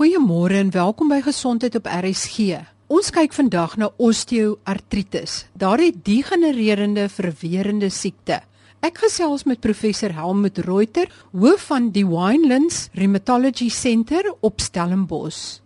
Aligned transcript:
Goeiemôre 0.00 0.56
en 0.56 0.70
welkom 0.72 1.10
by 1.12 1.18
Gesondheid 1.20 1.74
op 1.76 1.84
RSG. 1.84 2.54
Ons 2.88 3.10
kyk 3.12 3.34
vandag 3.36 3.74
na 3.76 3.90
osteoartritis, 4.00 5.34
daardie 5.52 5.90
degenererende 5.92 7.04
verwerende 7.12 7.90
siekte. 7.92 8.38
Ek 8.80 8.96
gesels 9.02 9.44
met 9.44 9.60
professor 9.60 10.16
Helmut 10.16 10.62
Reuter, 10.64 11.12
hoof 11.36 11.68
van 11.68 11.90
die 11.92 12.06
Winelands 12.08 12.86
Rheumatology 12.96 13.68
Center 13.68 14.24
op 14.40 14.64
Stellenbosch. 14.64 15.60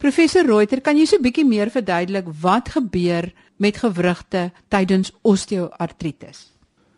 Professor 0.00 0.48
Reuter, 0.48 0.80
kan 0.80 0.96
jy 0.96 1.04
so 1.04 1.20
'n 1.20 1.28
bietjie 1.28 1.44
meer 1.44 1.68
verduidelik 1.68 2.32
wat 2.40 2.72
gebeur 2.72 3.34
met 3.58 3.76
gewrigte 3.76 4.50
tydens 4.70 5.12
osteoartritis? 5.20 6.55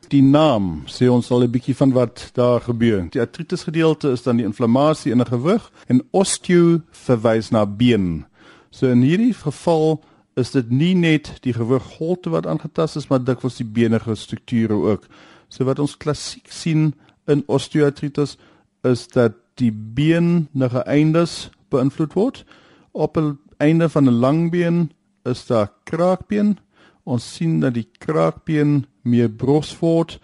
Die 0.08 0.22
naam 0.22 0.86
sê 0.88 1.08
ons 1.12 1.30
al 1.30 1.42
'n 1.44 1.50
bietjie 1.52 1.76
van 1.76 1.92
wat 1.92 2.30
daar 2.32 2.60
gebeur. 2.60 3.08
Die 3.10 3.20
artritis 3.20 3.62
gedeelte 3.62 4.08
is 4.10 4.22
dan 4.22 4.36
die 4.36 4.46
inflammasie 4.46 5.12
in 5.12 5.20
'n 5.20 5.26
gewrig 5.26 5.70
en 5.86 6.02
osteo 6.10 6.80
verwys 6.90 7.50
na 7.50 7.66
been. 7.66 8.24
So 8.70 8.86
in 8.86 9.02
hierdie 9.02 9.34
geval 9.34 10.00
is 10.36 10.50
dit 10.50 10.70
nie 10.70 10.94
net 10.94 11.32
die 11.40 11.52
gewrigholte 11.52 12.30
wat 12.30 12.46
aangetast 12.46 12.96
is, 12.96 13.08
maar 13.08 13.24
dikwels 13.24 13.56
die 13.56 13.66
benige 13.66 14.14
strukture 14.14 14.74
ook. 14.74 15.06
So 15.48 15.64
wat 15.64 15.78
ons 15.78 15.96
klassiek 15.96 16.46
sien 16.52 16.94
in 17.26 17.42
osteoartritis 17.46 18.36
is 18.82 19.08
dat 19.08 19.32
die 19.54 19.72
beenige 19.72 20.84
eindes 20.86 21.50
beïnvloed 21.68 22.14
word 22.14 22.44
op 22.92 23.16
'n 23.16 23.38
einde 23.58 23.88
van 23.88 24.08
'n 24.08 24.20
lang 24.20 24.50
been 24.50 24.90
is 25.24 25.46
daar 25.46 25.72
kraakbeen. 25.84 26.58
Ons 27.08 27.24
sien 27.38 27.60
dat 27.62 27.72
die 27.78 27.86
kraakbeen 28.02 28.82
meer 29.08 29.30
bros 29.32 29.70
word, 29.80 30.18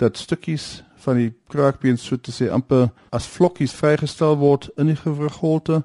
dat 0.00 0.16
stukkies 0.16 0.80
van 1.04 1.18
die 1.20 1.32
kraakbeen 1.52 1.98
so 2.00 2.16
te 2.16 2.32
sê 2.32 2.48
amper 2.52 2.88
as 3.12 3.28
vlokkies 3.28 3.74
vrygestel 3.76 4.38
word 4.40 4.70
in 4.80 4.88
die 4.88 4.96
gewrigholte. 4.96 5.82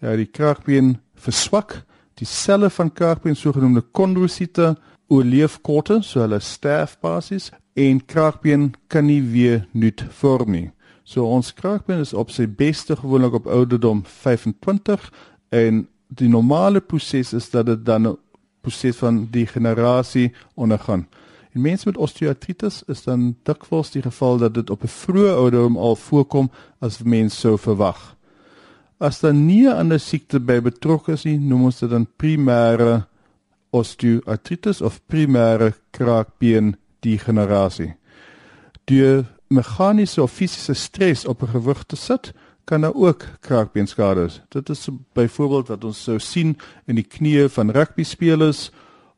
Ja, 0.00 0.14
die 0.16 0.28
kraakbeen 0.28 0.96
verswak. 1.18 1.82
Die 2.16 2.28
selle 2.28 2.70
van 2.72 2.92
kraakbeen 2.92 3.36
sogenaamde 3.36 3.84
kondrosiete 3.92 4.74
oorleef 5.12 5.58
korter, 5.64 6.00
so 6.02 6.22
hulle 6.24 6.40
sterf 6.44 6.96
basies 7.04 7.50
en 7.78 8.00
kraakbeen 8.10 8.72
kan 8.90 9.06
nie 9.06 9.20
weer 9.22 9.66
nuut 9.72 10.02
vorm 10.20 10.52
nie. 10.56 10.68
So 11.04 11.28
ons 11.28 11.52
kraakbeen 11.56 12.02
is 12.04 12.14
op 12.16 12.32
sy 12.32 12.48
beste 12.48 12.96
gewoonlik 12.96 13.38
op 13.38 13.46
ouderdom 13.48 14.02
25 14.04 15.04
en 15.56 15.84
die 16.08 16.28
normale 16.32 16.80
proses 16.80 17.34
is 17.36 17.48
dat 17.52 17.68
dit 17.68 17.84
dan 17.84 18.08
'n 18.08 18.16
proses 18.60 18.96
van 18.96 19.28
degenerasie 19.30 20.32
ondergaan. 20.54 21.06
In 21.54 21.60
mense 21.60 21.88
met 21.88 21.96
osteoartritis 21.96 22.82
is 22.86 23.02
dan 23.02 23.36
dikwels 23.42 23.90
die 23.90 24.02
geval 24.02 24.38
dat 24.38 24.54
dit 24.54 24.70
op 24.70 24.82
'n 24.82 24.94
vroeë 25.00 25.32
ouderdom 25.34 25.76
al 25.76 25.96
voorkom 25.96 26.50
as 26.78 27.02
mens 27.02 27.40
sou 27.40 27.58
verwag. 27.58 28.16
As 28.98 29.20
daar 29.20 29.34
nie 29.34 29.66
'n 29.66 29.76
ander 29.76 30.00
siekte 30.00 30.40
by 30.40 30.60
betrokke 30.60 31.12
is 31.12 31.24
nie, 31.24 31.38
noem 31.38 31.64
ons 31.64 31.78
dit 31.78 31.90
dan 31.90 32.06
primêre 32.16 33.06
osteoartritis 33.70 34.80
of 34.80 35.00
primêre 35.06 35.74
kraakbeen 35.90 36.76
degenerasie. 37.00 37.94
Die 38.84 39.24
meganiese 39.48 40.22
of 40.22 40.32
fisiese 40.32 40.74
stres 40.74 41.24
op 41.24 41.42
'n 41.42 41.48
gewig 41.48 41.84
te 41.84 41.96
sit, 41.96 42.32
kan 42.68 42.80
daar 42.80 42.94
ook 42.94 43.24
kraakbeenskade 43.40 44.24
is. 44.24 44.40
Dit 44.48 44.68
is 44.68 44.88
byvoorbeeld 45.12 45.68
wat 45.68 45.84
ons 45.84 46.02
sou 46.02 46.18
sien 46.20 46.58
in 46.84 46.98
die 47.00 47.06
knieë 47.06 47.48
van 47.48 47.72
rugby 47.72 48.04
spelers 48.04 48.68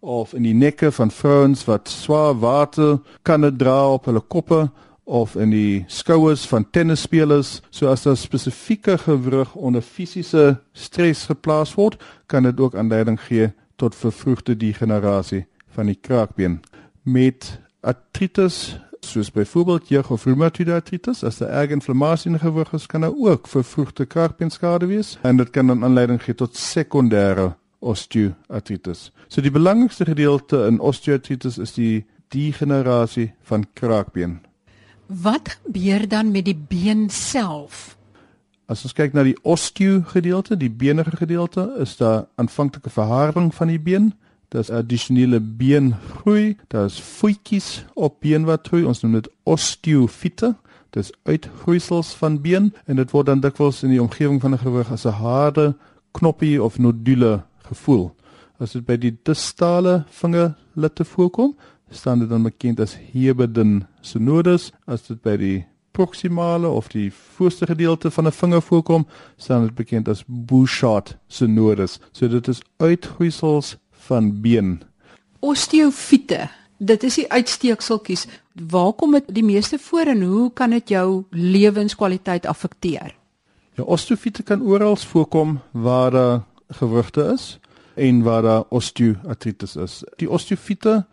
of 0.00 0.34
in 0.38 0.46
die 0.46 0.54
nekke 0.54 0.92
van 0.94 1.10
vrouens 1.10 1.64
wat 1.66 1.90
swaar 1.90 2.38
water 2.38 3.00
kan 3.26 3.56
dra 3.56 3.92
op 3.92 4.06
hulle 4.06 4.22
koppe 4.22 4.68
of 5.04 5.34
in 5.34 5.50
die 5.50 5.84
skouers 5.90 6.44
van 6.46 6.68
tennisspelers. 6.70 7.58
So 7.70 7.90
as 7.90 8.06
daar 8.06 8.16
spesifieke 8.16 8.98
gewrig 8.98 9.54
onder 9.54 9.82
fisiese 9.82 10.60
stres 10.72 11.24
geplaas 11.26 11.74
word, 11.74 11.98
kan 12.26 12.46
dit 12.46 12.60
ook 12.60 12.78
aanleiding 12.78 13.18
gee 13.20 13.50
tot 13.76 13.98
vervroegde 13.98 14.54
degenerasie 14.56 15.46
van 15.74 15.90
die 15.90 15.98
kraakbeen. 15.98 16.60
Met 17.02 17.58
artritis 17.80 18.78
soos 19.04 19.30
byvoorbeeld 19.30 19.88
jeug 19.88 20.10
of 20.10 20.24
reumatoïde 20.24 20.72
artritis 20.72 21.24
as 21.24 21.40
'n 21.40 21.44
erge 21.44 21.72
inflammasie 21.72 22.30
in 22.30 22.36
die 22.38 22.46
gewrig 22.46 22.72
is 22.72 22.86
kan 22.86 23.04
ook 23.04 23.48
vervroegde 23.48 24.06
kraakbeenskade 24.06 24.86
wees 24.86 25.18
en 25.22 25.36
dit 25.36 25.50
kan 25.50 25.66
dan 25.66 25.84
aanleiding 25.84 26.22
gee 26.22 26.34
tot 26.34 26.56
sekondêre 26.56 27.54
osteoartritis. 27.78 29.12
So 29.28 29.40
die 29.40 29.50
belangrikste 29.50 30.04
gedeelte 30.04 30.66
in 30.66 30.80
osteoartritis 30.80 31.58
is 31.58 31.72
die 31.72 32.06
degenerasie 32.28 33.32
van 33.42 33.66
kraakbeen. 33.72 34.40
Wat 35.06 35.58
gebeur 35.64 36.08
dan 36.08 36.30
met 36.30 36.44
die 36.44 36.58
been 36.68 37.10
self? 37.10 37.96
As 38.70 38.84
ons 38.86 38.94
kyk 38.94 39.12
na 39.12 39.24
die 39.26 39.36
osteo 39.42 40.02
gedeelte, 40.06 40.56
die 40.56 40.70
benige 40.70 41.16
gedeelte, 41.16 41.64
is 41.82 41.96
daar 41.96 42.28
aanvanklike 42.34 42.90
verharding 42.90 43.54
van 43.54 43.72
die 43.72 43.80
been 43.80 44.12
daar's 44.50 44.70
addisionele 44.70 45.40
beengroei, 45.40 46.56
daar's 46.68 46.98
voetjies 47.00 47.84
op 47.94 48.20
been 48.20 48.44
wat 48.48 48.68
groei. 48.68 48.84
Ons 48.84 49.02
noem 49.04 49.20
dit 49.20 49.30
osteofiete. 49.46 50.54
Dis 50.90 51.12
uitgroeisels 51.22 52.10
van 52.18 52.40
been 52.42 52.72
en 52.90 52.98
dit 52.98 53.12
word 53.14 53.30
dan 53.30 53.42
dikwels 53.44 53.84
in 53.86 53.94
die 53.94 54.02
omgewing 54.02 54.40
van 54.42 54.54
'n 54.54 54.64
gewig 54.64 54.90
as 54.90 55.06
'n 55.06 55.20
harde 55.22 55.74
knoppie 56.12 56.62
of 56.62 56.78
nodule 56.78 57.42
gevoel. 57.68 58.10
As 58.58 58.72
dit 58.72 58.84
by 58.84 58.96
die 58.96 59.16
distale 59.22 60.04
vingerlitte 60.08 61.04
voorkom, 61.04 61.56
staan 61.90 62.18
dit 62.18 62.28
dan 62.28 62.42
bekend 62.42 62.80
as 62.80 62.96
Hebeden 63.12 63.86
synodes. 64.00 64.72
As 64.86 65.06
dit 65.06 65.22
by 65.22 65.36
die 65.36 65.66
proximale 65.92 66.68
of 66.68 66.88
die 66.88 67.12
voorste 67.12 67.66
gedeelte 67.66 68.10
van 68.10 68.26
'n 68.26 68.32
vinger 68.32 68.62
voorkom, 68.62 69.06
staan 69.36 69.62
dit 69.62 69.74
bekend 69.74 70.08
as 70.08 70.24
Bouchard 70.26 71.16
synodes. 71.28 72.00
So 72.12 72.28
dit 72.28 72.48
is 72.48 72.62
uitgroeisels 72.76 73.76
van 74.10 74.32
been. 74.42 74.80
Osteofiete, 75.40 76.48
dit 76.78 77.06
is 77.06 77.20
die 77.20 77.28
uitsteekseltjies. 77.30 78.26
Waar 78.70 78.92
kom 78.98 79.14
dit 79.16 79.30
die 79.38 79.46
meeste 79.46 79.78
voor 79.78 80.10
en 80.12 80.22
hoe 80.26 80.50
kan 80.52 80.74
dit 80.74 80.92
jou 80.92 81.24
lewenskwaliteit 81.30 82.46
affekteer? 82.50 83.14
Ja, 83.78 83.86
osteofiete 83.86 84.42
kan 84.42 84.62
oral 84.66 84.96
voorkom 84.96 85.60
waar 85.72 86.10
daar 86.10 86.42
gewrigte 86.80 87.30
is 87.34 87.58
en 87.94 88.22
waar 88.22 88.42
daar 88.42 88.64
osteoartritis 88.68 89.76
is. 89.76 90.02
Die 90.16 90.30
osteofiete 90.30 91.04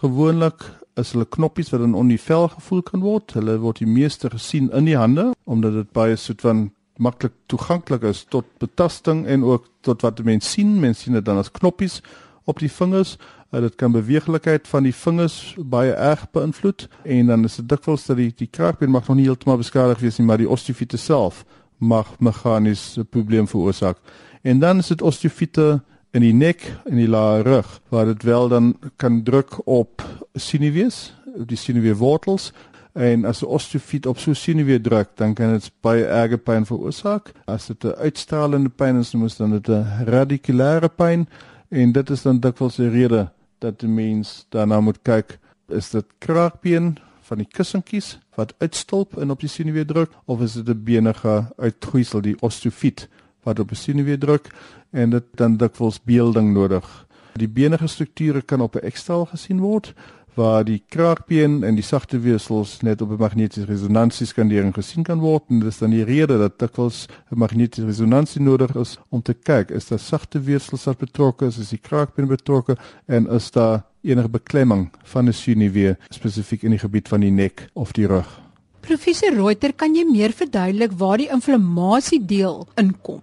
gewoonlik 0.00 0.64
is 0.96 1.12
hulle 1.12 1.28
knoppies 1.28 1.70
wat 1.70 1.84
in 1.84 1.94
onder 1.94 2.16
die 2.16 2.24
vel 2.24 2.48
gevoel 2.48 2.82
kan 2.82 3.04
word. 3.04 3.36
Hulle 3.36 3.58
word 3.60 3.82
die 3.82 3.90
meeste 3.90 4.30
gesien 4.32 4.70
in 4.72 4.88
die 4.88 4.96
hande 4.96 5.30
omdat 5.44 5.76
dit 5.76 5.92
baie 5.96 6.16
soet 6.16 6.40
van 6.40 6.70
maklik 6.96 7.34
toeganklik 7.52 8.06
is 8.08 8.24
tot 8.32 8.48
betasting 8.62 9.26
en 9.28 9.44
ook 9.44 9.68
tot 9.84 10.02
wat 10.02 10.22
mense 10.24 10.48
sien. 10.48 10.78
Mense 10.80 11.06
sien 11.06 11.18
dit 11.18 11.24
dan 11.24 11.38
as 11.38 11.52
knoppies 11.52 12.00
op 12.46 12.62
die 12.62 12.70
vingers. 12.70 13.16
Uh, 13.50 13.60
dit 13.60 13.74
kan 13.78 13.92
beweeglikheid 13.94 14.68
van 14.68 14.86
die 14.86 14.94
vingers 14.94 15.54
baie 15.58 15.92
erg 15.92 16.24
beïnvloed 16.34 16.88
en 17.02 17.26
dan 17.30 17.44
is 17.44 17.58
dit 17.60 17.68
dikwels 17.68 18.06
dat 18.06 18.18
die 18.18 18.32
die 18.36 18.50
kraakbeen 18.50 18.90
mag 18.90 19.06
nog 19.08 19.18
nie 19.18 19.26
heeltemal 19.26 19.60
beskadig 19.62 20.02
wees 20.02 20.18
nie, 20.18 20.26
maar 20.26 20.42
die 20.42 20.50
osteofiete 20.50 20.98
self 20.98 21.44
mag 21.78 22.16
meganies 22.18 22.96
'n 22.98 23.06
probleem 23.10 23.46
veroorsaak. 23.48 23.98
En 24.42 24.58
dan 24.58 24.78
is 24.78 24.86
dit 24.86 25.02
osteofiete 25.02 25.82
in 26.10 26.20
die 26.20 26.34
nek 26.34 26.62
en 26.84 26.96
die 26.96 27.08
lae 27.08 27.42
rug 27.42 27.80
waar 27.88 28.04
dit 28.04 28.22
wel 28.22 28.48
dan 28.48 28.74
kan 28.96 29.22
druk 29.22 29.58
op 29.66 30.02
sinewees, 30.34 31.14
die 31.46 31.56
sineweewortels 31.56 32.52
en 32.96 33.24
as 33.24 33.42
'n 33.42 33.46
osteofiet 33.46 34.06
op 34.06 34.18
so 34.18 34.32
sineweë 34.32 34.80
druk, 34.80 35.08
dan 35.14 35.34
kan 35.34 35.52
dit 35.52 35.70
baie 35.80 36.04
erge 36.04 36.38
pyn 36.38 36.64
veroorsaak. 36.66 37.32
As 37.44 37.66
dit 37.66 37.84
'n 37.84 37.98
uitstralende 37.98 38.68
pyn 38.68 38.96
is, 38.96 39.10
dan 39.10 39.24
is 39.24 39.36
dit 39.36 39.68
'n 39.68 40.04
radikulêre 40.04 40.88
pyn 40.88 41.28
En 41.76 41.92
dit 41.92 42.10
is 42.10 42.22
dan 42.22 42.38
dikwels 42.40 42.78
'n 42.78 42.88
rede 42.88 43.28
dat 43.58 43.82
'n 43.82 43.94
mens 43.94 44.46
daarna 44.48 44.80
moet 44.80 44.98
kyk, 45.02 45.38
is 45.68 45.90
dit 45.90 46.04
kraakbeen 46.18 46.96
van 47.20 47.36
die 47.36 47.48
kussentjies 47.50 48.18
wat 48.34 48.54
uitstulp 48.58 49.16
en 49.16 49.30
op 49.30 49.40
die 49.40 49.48
sinewe 49.48 49.84
druk 49.84 50.10
of 50.24 50.40
is 50.40 50.52
dit 50.52 50.68
'n 50.68 50.82
benige 50.84 51.52
uitgroeisel 51.56 52.20
die 52.20 52.36
osteofiet 52.40 53.08
wat 53.42 53.58
op 53.58 53.68
die 53.68 53.76
sinewe 53.76 54.18
druk 54.18 54.48
en 54.90 55.10
dit 55.10 55.24
dan 55.34 55.56
dikwels 55.56 56.02
beelding 56.02 56.52
nodig. 56.52 57.06
Die 57.32 57.48
benige 57.48 57.86
strukture 57.86 58.42
kan 58.42 58.60
op 58.60 58.74
'n 58.74 58.84
ekstraal 58.84 59.26
gesien 59.26 59.60
word 59.60 59.94
waar 60.36 60.64
die 60.64 60.82
kraakbeen 60.92 61.62
en 61.64 61.78
die 61.78 61.84
sagte 61.84 62.20
weefsels 62.20 62.80
net 62.84 63.00
op 63.00 63.10
'n 63.10 63.20
magnetiese 63.20 63.66
resonansieskandering 63.66 64.74
gesien 64.74 65.02
kan 65.02 65.18
word 65.18 65.42
en 65.48 65.60
dis 65.60 65.78
dan 65.78 65.90
die 65.90 66.04
rede 66.04 66.38
dat 66.38 66.58
dikwels 66.58 67.06
'n 67.32 67.38
magnetiese 67.38 67.86
resonansie 67.86 68.42
nodig 68.42 68.74
is 68.76 68.98
om 69.08 69.22
te 69.22 69.34
kyk 69.34 69.70
is 69.70 69.88
daar 69.88 69.98
sagte 69.98 70.40
weefsels 70.40 70.84
wat 70.84 70.98
betrokke 70.98 71.46
is, 71.46 71.58
is 71.58 71.68
die 71.68 71.80
kraakbeen 71.80 72.26
betrokke 72.26 72.76
en 73.06 73.26
is 73.30 73.50
daar 73.50 73.84
enige 74.02 74.28
beklemming 74.28 74.90
van 75.02 75.28
'n 75.28 75.32
sinewe 75.32 75.96
spesifiek 76.10 76.62
in 76.62 76.70
die 76.70 76.78
gebied 76.78 77.08
van 77.08 77.20
die 77.20 77.30
nek 77.30 77.68
of 77.72 77.92
die 77.92 78.06
rug. 78.06 78.40
Professor 78.80 79.34
Reuter, 79.34 79.72
kan 79.72 79.94
jy 79.94 80.04
meer 80.04 80.32
verduidelik 80.32 80.92
waar 80.92 81.16
die 81.18 81.30
inflammasie 81.32 82.24
deel 82.26 82.68
inkom? 82.74 83.20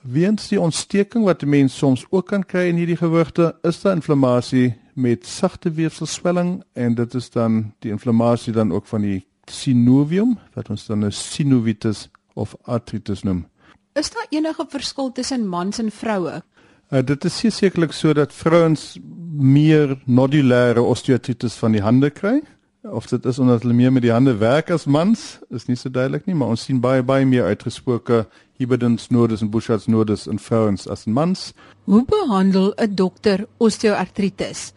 Weens 0.00 0.48
die 0.48 0.60
ontsteking 0.60 1.24
wat 1.24 1.42
'n 1.42 1.48
mens 1.48 1.76
soms 1.76 2.06
ook 2.10 2.26
kan 2.26 2.44
kry 2.44 2.68
in 2.68 2.76
hierdie 2.76 2.96
gewrigte, 2.96 3.54
is 3.62 3.80
daar 3.80 3.94
inflammasie 3.94 4.74
met 4.96 5.26
sagte 5.26 5.70
weefselswelling 5.70 6.62
en 6.72 6.94
dit 6.94 7.14
is 7.14 7.30
dan 7.30 7.72
die 7.84 7.90
inflammasie 7.92 8.52
dan 8.52 8.72
ook 8.72 8.86
van 8.86 9.04
die 9.04 9.26
synovium 9.44 10.38
wat 10.54 10.70
ons 10.72 10.86
dan 10.86 11.04
'n 11.04 11.12
synovitis 11.12 12.08
of 12.34 12.56
artritis 12.62 13.22
noem. 13.22 13.46
Is 13.92 14.10
daar 14.10 14.26
enige 14.28 14.64
verskil 14.68 15.12
tussen 15.12 15.46
mans 15.46 15.78
en 15.78 15.90
vroue? 15.90 16.42
Uh, 16.90 17.02
dit 17.04 17.24
is 17.24 17.56
sekerlik 17.56 17.92
so 17.92 18.12
dat 18.12 18.32
vrouens 18.32 18.98
meer 19.36 19.98
nodulêre 20.04 20.80
osteoartritis 20.80 21.54
van 21.54 21.72
die 21.72 21.82
hande 21.82 22.10
kry. 22.10 22.42
Of 22.82 23.06
dit 23.06 23.24
is 23.26 23.38
omdat 23.38 23.62
hulle 23.62 23.74
meer 23.74 23.92
met 23.92 24.02
die 24.02 24.12
hande 24.12 24.36
werk 24.36 24.70
as 24.70 24.84
mans, 24.84 25.38
is 25.50 25.66
nie 25.66 25.76
so 25.76 25.90
duidelik 25.90 26.26
nie, 26.26 26.34
maar 26.34 26.48
ons 26.48 26.62
sien 26.62 26.80
baie 26.80 27.02
baie 27.02 27.26
meer 27.26 27.44
uitgesproke 27.44 28.26
Hibberden's 28.56 29.08
nodus 29.10 29.42
en 29.42 29.50
Buschard's 29.50 29.86
nodus 29.86 30.26
in 30.26 30.38
vrouens 30.38 30.86
as 30.88 31.06
in 31.06 31.12
mans. 31.12 31.52
Hoe 31.84 32.04
behandel 32.04 32.72
'n 32.76 32.94
dokter 32.94 33.46
osteoartritis? 33.56 34.72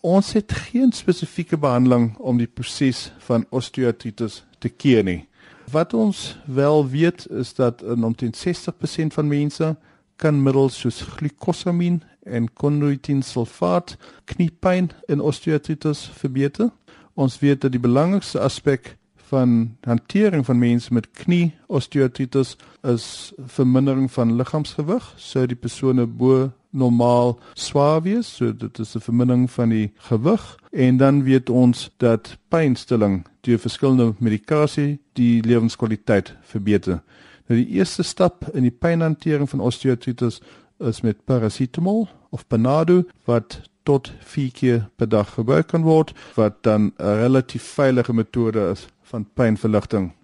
Ons 0.00 0.32
het 0.32 0.52
geen 0.52 0.92
spesifieke 0.92 1.56
behandeling 1.58 2.12
om 2.18 2.38
die 2.38 2.46
proses 2.46 3.08
van 3.18 3.46
osteoartritis 3.50 4.44
te 4.62 4.68
keer 4.68 5.02
nie. 5.02 5.24
Wat 5.70 5.94
ons 5.94 6.38
wel 6.46 6.86
weet 6.88 7.26
is 7.30 7.54
dat 7.54 7.82
in 7.82 8.04
omtrent 8.04 8.38
60% 8.38 9.14
van 9.14 9.28
mense 9.28 9.76
kan 10.16 10.42
middels 10.42 10.78
soos 10.78 11.00
glucosamine 11.00 11.98
en 12.22 12.46
chondroitin 12.54 13.22
sulfaat 13.22 13.96
kniepyn 14.24 14.90
en 15.08 15.20
osteoartritis 15.20 16.06
verbeter. 16.14 16.70
Ons 17.14 17.38
weet 17.42 17.60
dat 17.60 17.74
die 17.74 17.82
belangrikste 17.82 18.40
aspek 18.40 18.94
van 19.28 19.76
hantering 19.84 20.46
van 20.46 20.58
mense 20.58 20.94
met 20.94 21.10
knie 21.10 21.52
osteoartritis 21.66 22.54
is 22.86 23.32
vermindering 23.38 24.06
van 24.12 24.36
liggaamsgewig, 24.38 25.12
so 25.16 25.46
die 25.46 25.58
persone 25.58 26.06
bo 26.06 26.52
normaal 26.70 27.38
swaar 27.54 28.02
wees, 28.02 28.36
so 28.36 28.56
dit 28.56 28.78
is 28.78 28.94
'n 28.94 29.00
vermindering 29.00 29.50
van 29.50 29.68
die 29.68 29.92
gewig 29.96 30.58
en 30.70 30.96
dan 30.96 31.22
weet 31.22 31.50
ons 31.50 31.90
dat 31.96 32.38
pynstilling 32.48 33.26
deur 33.40 33.58
verskillende 33.58 34.14
medikasie 34.18 34.98
die 35.12 35.42
lewenskwaliteit 35.42 36.36
verbeter. 36.42 37.02
Nou 37.46 37.64
die 37.64 37.68
eerste 37.68 38.02
stap 38.02 38.48
in 38.54 38.62
die 38.62 38.76
pynhantering 38.78 39.48
van 39.48 39.60
osteoartritis 39.60 40.40
is 40.78 41.00
met 41.00 41.24
parasetamol 41.24 42.08
of 42.30 42.46
Panado 42.46 43.02
wat 43.24 43.60
tot 43.82 44.12
4 44.20 44.52
keer 44.52 44.88
per 44.96 45.08
dag 45.08 45.34
gebruik 45.34 45.66
kan 45.66 45.82
word 45.82 46.12
wat 46.34 46.62
dan 46.62 46.92
'n 46.98 47.16
relatief 47.24 47.62
veilige 47.62 48.12
metode 48.12 48.70
is 48.70 48.86
van 49.02 49.26
pynverligting. 49.34 50.17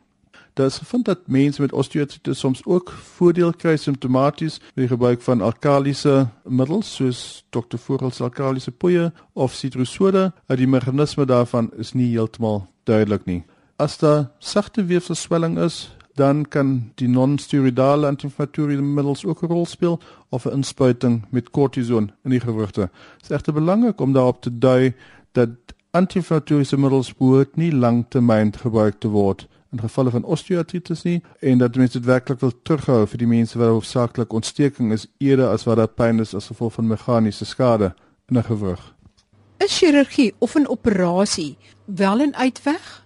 Daar 0.55 0.67
is 0.67 0.79
gevind 0.79 1.05
dat 1.05 1.27
mense 1.27 1.61
met 1.61 1.73
osteoartritis 1.73 2.39
soms 2.39 2.61
ook 2.65 2.91
voordeel 2.91 3.53
kry 3.53 3.77
simptomaties 3.77 4.59
met 4.59 4.75
die 4.75 4.89
gebruik 4.89 5.23
van 5.23 5.41
alkalisiese 5.41 6.29
middels 6.45 6.95
soos 6.95 7.45
Dr. 7.51 7.77
Vogel 7.77 8.11
se 8.11 8.23
alkalisiese 8.23 8.71
poeier 8.71 9.13
of 9.33 9.53
sitrusode. 9.53 10.33
Die 10.47 10.69
meganisme 10.71 11.27
daarvan 11.27 11.73
is 11.77 11.93
nie 11.93 12.07
heeltemal 12.13 12.67
duidelik 12.85 13.25
nie. 13.25 13.43
As 13.77 13.99
daar 13.99 14.31
sagte 14.39 14.85
weefselswelling 14.85 15.59
is, 15.59 15.97
dan 16.15 16.45
kan 16.49 16.93
die 16.95 17.09
non-steroidale 17.09 18.07
anti-inflammatoriese 18.07 18.83
middels 18.83 19.25
ook 19.25 19.43
'n 19.43 19.47
rol 19.47 19.67
speel 19.67 20.01
of 20.29 20.47
'n 20.47 20.53
inspuiting 20.53 21.25
met 21.31 21.51
kortison 21.51 22.13
in 22.25 22.31
die 22.31 22.41
gewrigte. 22.41 22.91
Dit 23.17 23.23
is 23.23 23.31
egter 23.31 23.53
belangrik 23.53 24.01
om 24.01 24.13
daarop 24.13 24.41
te 24.41 24.59
dui 24.59 24.95
dat 25.33 25.51
anti-inflammatoriese 25.91 26.79
middels 26.79 27.15
behoort 27.15 27.57
nie 27.57 27.73
lanktermyn 27.73 28.53
gebruik 28.57 29.01
te 29.01 29.09
word 29.09 29.49
in 29.75 29.83
gevalle 29.83 30.13
van 30.15 30.25
osteoartritis 30.25 31.03
nie 31.03 31.19
en 31.41 31.59
dat 31.59 31.77
mense 31.77 31.99
dit 31.99 32.07
werklik 32.07 32.41
wil 32.41 32.55
terughou 32.63 33.03
vir 33.11 33.23
die 33.25 33.31
mense 33.31 33.59
wat 33.59 33.75
hoofsaaklik 33.75 34.33
ontsteking 34.33 34.93
is 34.95 35.09
eerder 35.19 35.51
as 35.51 35.67
wat 35.69 35.83
daar 35.83 35.91
pyn 35.91 36.23
is 36.23 36.35
as 36.35 36.51
gevolg 36.53 36.79
van 36.79 36.91
meganiese 36.91 37.45
skade 37.45 37.93
in 38.31 38.39
'n 38.39 38.47
gewrig. 38.47 38.95
Is 39.59 39.79
chirurgie 39.79 40.33
of 40.39 40.55
'n 40.55 40.67
operasie 40.67 41.57
wel 41.85 42.23
'n 42.23 42.35
uitweg? 42.35 43.05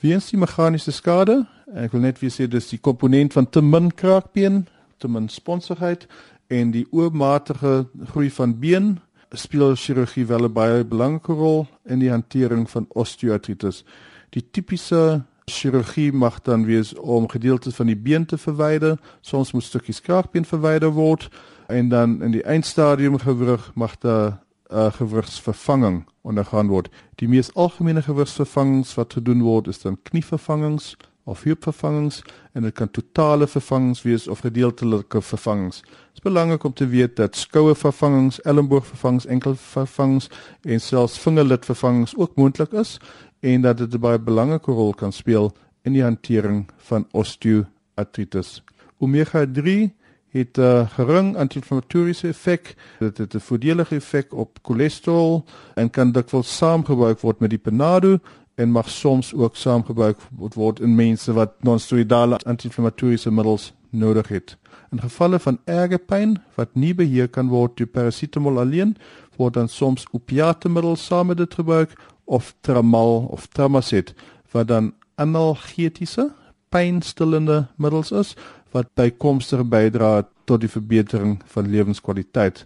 Weens 0.00 0.30
die 0.30 0.38
meganiese 0.38 0.90
skade 0.90 1.46
Ek 1.72 1.94
wil 1.94 2.02
net 2.04 2.18
weer 2.20 2.32
sê 2.32 2.44
dis 2.50 2.68
die 2.68 2.80
komponent 2.84 3.32
van 3.32 3.46
te 3.48 3.62
min 3.64 3.88
kraakbeen, 3.96 4.66
te 5.00 5.08
min 5.08 5.30
sponsigheid 5.32 6.04
en 6.52 6.72
die 6.74 6.84
oormatige 6.92 7.86
groei 8.10 8.28
van 8.30 8.58
been 8.60 8.98
speel 9.32 9.72
chirurgie 9.80 10.26
wel 10.28 10.44
'n 10.44 10.52
baie 10.52 10.84
belangrike 10.84 11.32
rol 11.32 11.66
in 11.88 11.98
die 11.98 12.10
hantering 12.10 12.68
van 12.68 12.86
osteoartritis. 12.88 13.84
Die 14.30 14.44
tipiese 14.50 15.24
chirurgie 15.44 16.12
mag 16.12 16.40
dan 16.40 16.64
wees 16.64 16.94
om 16.94 17.28
gedeeltes 17.28 17.74
van 17.74 17.86
die 17.86 17.96
been 17.96 18.26
te 18.26 18.38
verwyder, 18.38 18.98
soms 19.20 19.52
moet 19.52 19.62
stukkies 19.64 20.00
kraakbeen 20.00 20.44
verwyder 20.44 20.90
word 20.90 21.28
en 21.66 21.88
dan 21.88 22.22
in 22.22 22.30
die 22.30 22.44
eindstadium 22.44 23.18
gewrig 23.18 23.70
mag 23.74 23.98
daar 23.98 24.40
'n 24.72 24.76
uh, 24.76 24.92
gewrigsvervanging 24.92 26.04
ondergaan 26.22 26.68
word. 26.68 26.88
Die 27.14 27.28
mees 27.28 27.54
algemene 27.54 28.02
gewrigsvervangings 28.02 28.94
wat 28.94 29.12
gedoen 29.12 29.42
word 29.42 29.68
is 29.68 29.80
dan 29.82 29.98
knievervangings, 30.02 30.96
of 31.24 31.42
heupvervangings 31.42 32.22
en 32.52 32.62
dit 32.66 32.74
kan 32.74 32.90
totale 32.90 33.46
vervangings 33.46 34.02
wees 34.02 34.28
of 34.28 34.42
gedeeltelike 34.42 35.22
vervangings. 35.22 35.80
Dit 35.80 36.20
is 36.20 36.24
belangrik 36.24 36.64
om 36.64 36.72
te 36.72 36.86
weet 36.86 37.16
dat 37.16 37.36
skouervervangings, 37.36 38.40
elleboogvervangings, 38.40 39.26
enkelvervangings 39.26 40.28
en 40.62 40.80
selfs 40.80 41.18
vingerlidvervangings 41.18 42.16
ook 42.16 42.34
moontlik 42.34 42.72
is 42.72 42.98
en 43.42 43.60
dat 43.60 43.78
dit 43.78 43.94
'n 43.94 44.00
baie 44.00 44.18
belangrike 44.18 44.70
rol 44.70 44.94
kan 44.94 45.12
speel 45.12 45.52
in 45.82 45.92
die 45.92 46.02
hantering 46.02 46.70
van 46.76 47.06
osteoartritis. 47.10 48.62
Omega 48.98 49.46
3 49.52 49.94
het 50.28 50.58
'n 50.58 50.86
gering 50.86 51.36
anti-inflammatoriese 51.36 52.28
effek. 52.28 52.74
Dit 52.98 53.18
het 53.18 53.34
'n 53.34 53.40
voordelige 53.40 53.94
effek 53.94 54.34
op 54.34 54.58
cholesterol 54.62 55.44
en 55.74 55.90
kan 55.90 56.12
dikwels 56.12 56.56
saamgebruik 56.56 57.20
word 57.20 57.40
met 57.40 57.50
die 57.50 57.58
Panado 57.58 58.18
en 58.54 58.70
mag 58.70 58.90
soms 58.90 59.34
ook 59.34 59.56
saamgebruik 59.56 60.18
word 60.54 60.80
in 60.80 60.94
mense 60.94 61.32
wat 61.32 61.62
non-steroidale 61.62 62.38
anti-inflammatoriese 62.38 63.30
middels 63.30 63.72
nodig 63.90 64.28
het. 64.28 64.56
In 64.90 65.00
gevalle 65.00 65.38
van 65.38 65.58
erge 65.64 65.98
pyn 65.98 66.38
wat 66.54 66.74
nie 66.74 66.94
beheer 66.94 67.28
kan 67.28 67.48
word 67.48 67.76
deur 67.76 67.86
parasetamol 67.86 68.58
alleen, 68.60 68.96
word 69.36 69.54
dan 69.54 69.68
soms 69.68 70.06
opiatemiddels 70.12 71.06
saam 71.06 71.26
met 71.26 71.36
dit 71.36 71.54
gebruik 71.54 71.94
of 72.32 72.54
tramal 72.64 73.26
of 73.30 73.46
tramacet 73.52 74.14
wat 74.52 74.68
dan 74.72 74.92
analgetiese 75.20 76.30
pynstillende 76.72 77.66
middels 77.76 78.12
is 78.12 78.34
wat 78.72 78.88
bykomstig 78.96 79.66
bydra 79.68 80.22
tot 80.48 80.62
die 80.64 80.70
verbetering 80.72 81.36
van 81.52 81.68
lewenskwaliteit. 81.68 82.64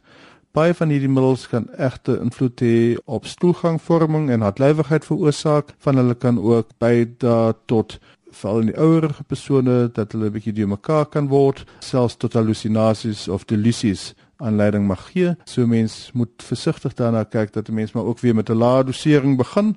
Baie 0.57 0.75
van 0.75 0.93
hierdie 0.95 1.11
middels 1.11 1.49
kan 1.51 1.67
egte 1.77 2.15
invloed 2.23 2.63
hê 2.65 2.77
op 3.05 3.27
stoelgangvorming 3.29 4.31
en 4.33 4.47
hartlywigheid 4.47 5.05
veroorsaak. 5.05 5.75
Van 5.85 5.99
hulle 6.01 6.15
kan 6.15 6.39
ook 6.39 6.71
bydra 6.81 7.53
tot 7.69 7.99
veral 8.31 8.63
in 8.63 8.71
die 8.71 8.79
ouerige 8.79 9.25
persone 9.29 9.91
dat 9.99 10.15
hulle 10.15 10.31
'n 10.31 10.33
bietjie 10.33 10.55
die 10.55 10.67
mekaar 10.67 11.07
kan 11.07 11.29
word, 11.29 11.65
selfs 11.81 12.17
tot 12.17 12.39
hallusinasies 12.39 13.29
of 13.29 13.45
delusies 13.45 14.15
aanleiding 14.37 14.87
mag 14.87 15.11
gee. 15.13 15.35
So 15.45 15.67
mens 15.67 16.11
moet 16.13 16.43
versigtig 16.43 16.95
daarna 16.95 17.25
kyk 17.25 17.53
dat 17.53 17.69
'n 17.69 17.75
mens 17.75 17.93
maar 17.93 18.05
ook 18.05 18.19
weer 18.19 18.35
met 18.35 18.49
'n 18.49 18.53
lae 18.53 18.85
dosering 18.85 19.37
begin 19.37 19.77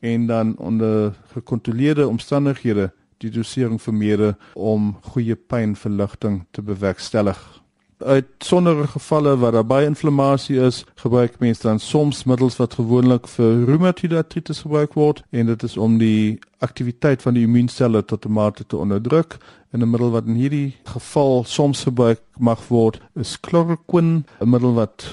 en 0.00 0.26
dan 0.26 0.56
onder 0.56 1.14
gekontroleerde 1.32 2.08
omstandighede 2.08 2.92
die 3.16 3.30
dosering 3.30 3.82
vermeerder 3.82 4.36
om 4.54 4.98
goeie 5.00 5.34
pynverligting 5.34 6.44
te 6.50 6.62
bewerkstellig 6.62 7.60
uit 8.02 8.26
sonder 8.38 8.88
gevalle 8.88 9.36
waar 9.36 9.52
daar 9.52 9.66
baie 9.66 9.86
inflammasie 9.86 10.58
is, 10.60 10.84
gebruik 10.94 11.38
mense 11.38 11.62
dan 11.62 11.78
soms 11.78 12.24
middels 12.24 12.56
wat 12.56 12.74
gewoonlik 12.74 13.28
vir 13.28 13.64
reumatoïde 13.68 14.16
artritis 14.16 14.62
gebruik 14.64 14.94
word 14.94 15.22
en 15.30 15.46
dit 15.46 15.62
is 15.62 15.76
om 15.76 15.98
die 15.98 16.38
aktiwiteit 16.60 17.22
van 17.22 17.34
die 17.34 17.44
immuunselle 17.48 18.04
tot 18.04 18.26
'n 18.26 18.32
mate 18.32 18.66
te 18.66 18.76
onderdruk. 18.76 19.38
En 19.72 19.82
'n 19.82 19.90
middel 19.90 20.10
wat 20.10 20.26
in 20.26 20.34
hierdie 20.34 20.74
geval 20.84 21.44
soms 21.44 21.82
gebruik 21.82 22.20
mag 22.38 22.68
word 22.68 23.00
is 23.14 23.38
chloroquine, 23.40 24.24
'n 24.40 24.50
middel 24.50 24.74
wat 24.74 25.06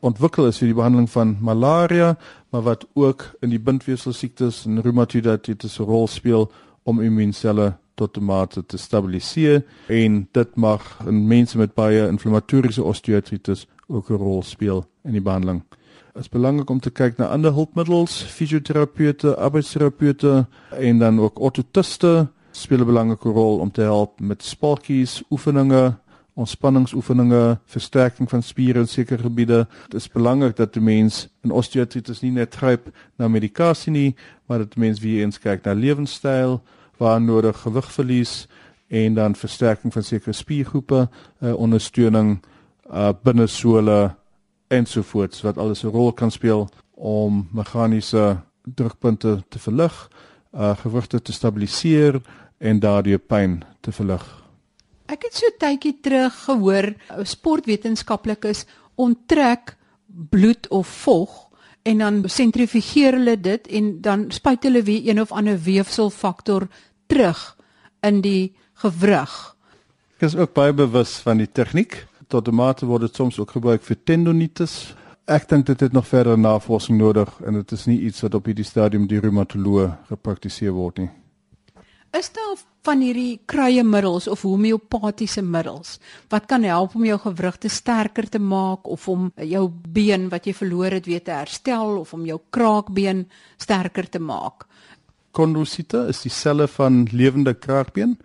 ontwikkel 0.00 0.46
is 0.46 0.58
vir 0.58 0.68
die 0.68 0.76
behandeling 0.76 1.10
van 1.10 1.36
malaria, 1.40 2.16
maar 2.50 2.62
wat 2.62 2.86
ook 2.94 3.30
in 3.40 3.50
die 3.50 3.60
bindweefsel 3.60 4.12
siektes 4.12 4.66
en 4.66 4.82
reumatoïde 4.82 5.30
artritis 5.30 5.78
'n 5.78 5.82
rol 5.84 6.06
speel 6.06 6.50
om 6.82 7.00
immuunselle 7.00 7.74
tot 7.94 8.14
die 8.14 8.22
mate 8.22 8.66
te 8.66 8.78
stabiliseer 8.78 9.62
en 9.88 10.28
dit 10.32 10.56
mag 10.56 10.86
in 11.06 11.26
mense 11.26 11.58
met 11.58 11.74
baie 11.74 12.06
inflammatoriese 12.08 12.82
osteoartritis 12.82 13.66
ook 13.88 14.10
'n 14.10 14.22
rol 14.22 14.42
speel 14.42 14.84
in 15.04 15.12
die 15.12 15.22
behandeling. 15.22 15.62
Dit 16.14 16.22
is 16.22 16.28
belangrik 16.28 16.70
om 16.70 16.80
te 16.80 16.90
kyk 16.90 17.18
na 17.18 17.26
ander 17.26 17.52
hulpmiddels, 17.52 18.22
fisioterapeute, 18.22 19.36
arbeidsterapeute 19.36 20.46
en 20.70 20.98
dan 20.98 21.20
ook 21.20 21.40
ortotiste 21.40 22.28
speel 22.50 22.80
'n 22.80 22.86
belangrike 22.86 23.28
rol 23.28 23.58
om 23.58 23.70
te 23.70 23.80
help 23.80 24.20
met 24.20 24.42
spalkies, 24.42 25.22
oefeninge, 25.30 25.94
ontspanningsoefeninge, 26.34 27.58
versterking 27.64 28.28
van 28.30 28.42
spiere 28.42 28.78
in 28.78 28.88
sekere 28.88 29.22
gebiede. 29.22 29.66
Dit 29.88 30.00
is 30.00 30.08
belangrik 30.08 30.56
dat 30.56 30.72
die 30.72 30.82
mens 30.82 31.28
in 31.42 31.50
osteoartritis 31.50 32.20
nie 32.20 32.32
net 32.32 32.54
gryp 32.54 32.88
na 33.16 33.28
medikasie 33.28 33.92
nie, 33.92 34.14
maar 34.46 34.58
dat 34.58 34.72
die 34.72 34.82
mens 34.82 35.00
weer 35.00 35.24
eens 35.24 35.38
kyk 35.38 35.64
na 35.64 35.72
lewenstyl, 35.72 36.60
waar 37.00 37.20
nodig 37.20 37.56
gewigverlies 37.64 38.46
en 38.88 39.14
dan 39.14 39.34
versterking 39.34 39.92
van 39.92 40.02
sekere 40.02 40.32
spiergroepe, 40.32 41.08
uh, 41.40 41.54
ondersteuning 41.54 42.40
uh, 42.90 43.12
binne 43.22 43.46
sole 43.46 44.14
ensovoorts 44.68 45.42
wat 45.46 45.58
alles 45.58 45.82
'n 45.84 45.94
rol 45.94 46.12
kan 46.12 46.30
speel 46.30 46.68
om 46.94 47.48
meganiese 47.52 48.36
drukpunte 48.64 49.42
te 49.48 49.58
verlig, 49.58 50.10
uh, 50.52 50.76
gewrigte 50.76 51.22
te 51.22 51.32
stabiliseer 51.32 52.20
en 52.58 52.80
daardie 52.80 53.18
pyn 53.18 53.62
te 53.80 53.92
verlig. 53.92 54.24
Ek 55.06 55.22
het 55.22 55.34
so 55.34 55.46
tydjie 55.58 55.96
terug 56.02 56.34
gehoor 56.44 56.94
sportwetenskaplikes 57.22 58.66
onttrek 58.94 59.76
bloed 60.06 60.68
of 60.68 60.86
vog 60.86 61.48
en 61.82 61.98
dan 61.98 62.22
sentrifugeer 62.28 63.12
hulle 63.12 63.40
dit 63.40 63.66
en 63.66 64.00
dan 64.00 64.30
spuit 64.30 64.62
hulle 64.62 64.82
weer 64.82 65.08
een 65.08 65.20
of 65.20 65.32
ander 65.32 65.58
weefselfaktor 65.58 66.68
terug 67.10 67.42
in 68.06 68.22
die 68.24 68.52
gewrig. 68.82 69.34
Ek 70.20 70.28
is 70.30 70.36
ook 70.38 70.54
baie 70.56 70.72
bewus 70.76 71.18
van 71.24 71.40
die 71.42 71.50
tegniek. 71.50 72.04
Tot 72.30 72.46
die 72.46 72.54
mate 72.54 72.86
word 72.86 73.08
dit 73.08 73.16
soms 73.18 73.40
ook 73.40 73.56
gebruik 73.56 73.82
vir 73.82 73.98
tendonitis. 74.06 74.94
Ek 75.30 75.48
dink 75.50 75.66
dit 75.66 75.80
het 75.80 75.94
nog 75.94 76.06
verder 76.06 76.38
navorsing 76.38 76.98
nodig 76.98 77.30
en 77.46 77.58
dit 77.60 77.72
is 77.72 77.86
nie 77.90 78.00
iets 78.08 78.22
wat 78.24 78.34
op 78.38 78.46
hierdie 78.50 78.66
stadium 78.66 79.06
deur 79.10 79.26
reumatoloë 79.26 79.88
gepraktiseer 80.10 80.74
word 80.74 81.02
nie. 81.04 81.10
Is 82.16 82.32
daar 82.34 82.58
van 82.82 83.02
hierdie 83.04 83.40
kruiemiddels 83.46 84.26
of 84.32 84.42
homeopatiese 84.42 85.42
middels 85.46 85.98
wat 86.32 86.48
kan 86.50 86.64
help 86.66 86.96
om 86.98 87.04
jou 87.06 87.18
gewrigte 87.22 87.68
sterker 87.70 88.26
te 88.28 88.40
maak 88.40 88.88
of 88.88 89.06
om 89.08 89.28
jou 89.36 89.68
been 89.94 90.28
wat 90.32 90.48
jy 90.48 90.54
verloor 90.56 90.96
het 90.98 91.06
weer 91.06 91.22
te 91.22 91.36
herstel 91.36 92.00
of 92.00 92.14
om 92.16 92.24
jou 92.26 92.40
kraakbeen 92.50 93.26
sterker 93.60 94.08
te 94.08 94.18
maak? 94.18 94.66
Kondrosite 95.30 96.06
is 96.08 96.22
die 96.22 96.32
selle 96.32 96.68
van 96.68 97.06
lewende 97.12 97.54
kraakbeen. 97.54 98.18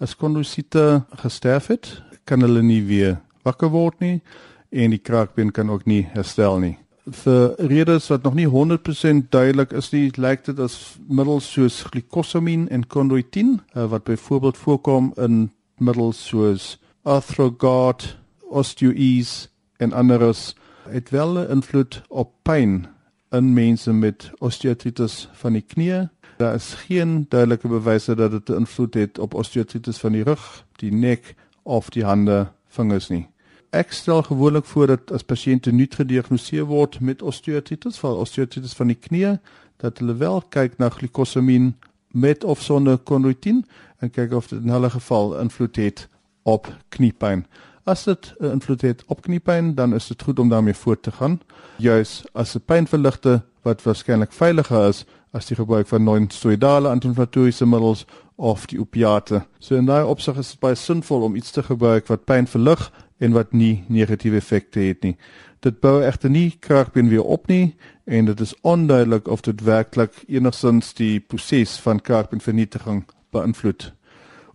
As 0.00 0.16
kondrosite 0.16 1.04
gesterf 1.22 1.66
het, 1.66 2.02
kan 2.24 2.40
hulle 2.40 2.62
nie 2.62 2.82
weer 2.86 3.18
wakker 3.46 3.70
word 3.72 4.00
nie 4.00 4.20
en 4.68 4.92
die 4.92 5.00
kraakbeen 5.00 5.52
kan 5.52 5.70
ook 5.70 5.86
nie 5.86 6.02
herstel 6.12 6.58
nie 6.60 6.76
vir 7.08 7.54
redes 7.56 8.08
wat 8.08 8.22
nog 8.22 8.34
nie 8.34 8.48
100% 8.48 9.28
duidelik 9.30 9.72
is 9.72 9.90
nie, 9.92 10.10
lyk 10.16 10.44
dit 10.44 10.58
as 10.60 10.98
middels 11.08 11.48
soos 11.48 11.82
glycosamine 11.88 12.68
en 12.74 12.84
chondroitin 12.88 13.58
uh, 13.74 13.86
wat 13.90 14.04
byvoorbeeld 14.04 14.56
voorkom 14.56 15.12
in 15.16 15.50
middels 15.78 16.20
soos 16.28 16.76
arthrogard, 17.02 18.16
osteoes 18.50 19.48
en 19.78 19.92
anderes 19.92 20.54
het 20.88 21.10
wel 21.10 21.38
'n 21.38 21.50
invloed 21.50 22.02
op 22.08 22.32
pyn 22.42 22.86
in 23.32 23.54
mense 23.54 23.92
met 23.92 24.30
osteoartritis 24.38 25.28
van 25.32 25.52
die 25.52 25.62
knie. 25.62 26.08
Daar 26.38 26.54
is 26.54 26.74
geen 26.86 27.26
duidelike 27.28 27.68
bewyse 27.68 28.14
dat 28.14 28.30
dit 28.30 28.48
'n 28.48 28.62
invloed 28.62 28.94
het 28.94 29.18
op 29.18 29.34
osteoartritis 29.34 29.98
van 29.98 30.12
die 30.12 30.22
rug, 30.22 30.64
die 30.76 30.92
nek 30.92 31.34
of 31.62 31.90
die 31.90 32.04
hande, 32.04 32.48
vingers 32.68 33.08
nie 33.08 33.28
ek 33.70 33.92
stel 33.92 34.22
gewoonlik 34.22 34.64
voor 34.64 34.86
dat 34.86 35.10
as 35.12 35.22
pasiënte 35.22 35.72
nuut 35.72 35.94
gediagnoseer 35.94 36.64
word 36.68 37.00
met 37.04 37.22
osteoartritis, 37.22 37.98
val 38.00 38.16
osteoartritis 38.22 38.76
van 38.76 38.92
die 38.92 38.96
knie, 38.96 39.36
dat 39.82 40.00
hulle 40.00 40.16
wel 40.16 40.40
kyk 40.54 40.78
na 40.80 40.88
glikosamin 40.88 41.74
met 42.16 42.44
of 42.44 42.62
sonder 42.64 42.98
chondroitin 43.04 43.64
en 44.00 44.10
kyk 44.10 44.32
of 44.32 44.48
dit 44.48 44.62
in 44.62 44.72
hulle 44.72 44.90
geval 44.90 45.36
invloed 45.38 45.76
het 45.76 46.06
op 46.48 46.70
kniepyn. 46.88 47.44
As 47.84 48.04
dit 48.04 48.34
'n 48.40 48.52
invloed 48.52 48.82
het 48.82 49.04
op 49.06 49.22
kniepyn, 49.22 49.74
dan 49.74 49.94
is 49.94 50.06
dit 50.06 50.22
goed 50.22 50.38
om 50.38 50.48
daarmee 50.48 50.74
voort 50.74 51.02
te 51.02 51.12
gaan. 51.12 51.40
Juis 51.76 52.24
as 52.32 52.54
'n 52.54 52.64
pynverligter 52.64 53.42
wat 53.62 53.82
waarskynlik 53.82 54.32
veiliger 54.32 54.88
is 54.88 55.04
as 55.32 55.46
die 55.46 55.56
gebruik 55.56 55.86
van 55.86 56.04
non-steroidale 56.04 56.88
anti-inflammatoriese 56.88 57.66
middels 57.66 58.06
of 58.36 58.66
die 58.66 58.78
opiate. 58.80 59.42
So 59.58 59.76
in 59.76 59.86
daai 59.86 60.04
opsig 60.06 60.38
is 60.38 60.54
dit 60.54 60.60
baie 60.62 60.78
sinvol 60.78 61.26
om 61.26 61.36
iets 61.36 61.50
te 61.50 61.62
gebruik 61.62 62.06
wat 62.08 62.24
pyn 62.24 62.46
verlig 62.46 62.88
en 63.18 63.34
wat 63.34 63.52
nie 63.52 63.84
negatiewe 63.88 64.38
effekte 64.38 64.80
het 64.80 65.02
nie. 65.02 65.16
Dit 65.60 65.80
bou 65.82 65.98
egter 66.06 66.30
nie 66.30 66.52
kraakbeen 66.60 67.10
weer 67.10 67.26
op 67.26 67.48
nie 67.50 67.74
en 68.06 68.30
dit 68.30 68.40
is 68.40 68.54
onduidelik 68.62 69.28
of 69.28 69.42
dit 69.42 69.60
werklik 69.66 70.22
enigsins 70.28 70.94
die 70.94 71.18
proses 71.20 71.76
van 71.82 72.00
kraakbeenvernietiging 72.00 73.04
beïnvloed. 73.34 73.92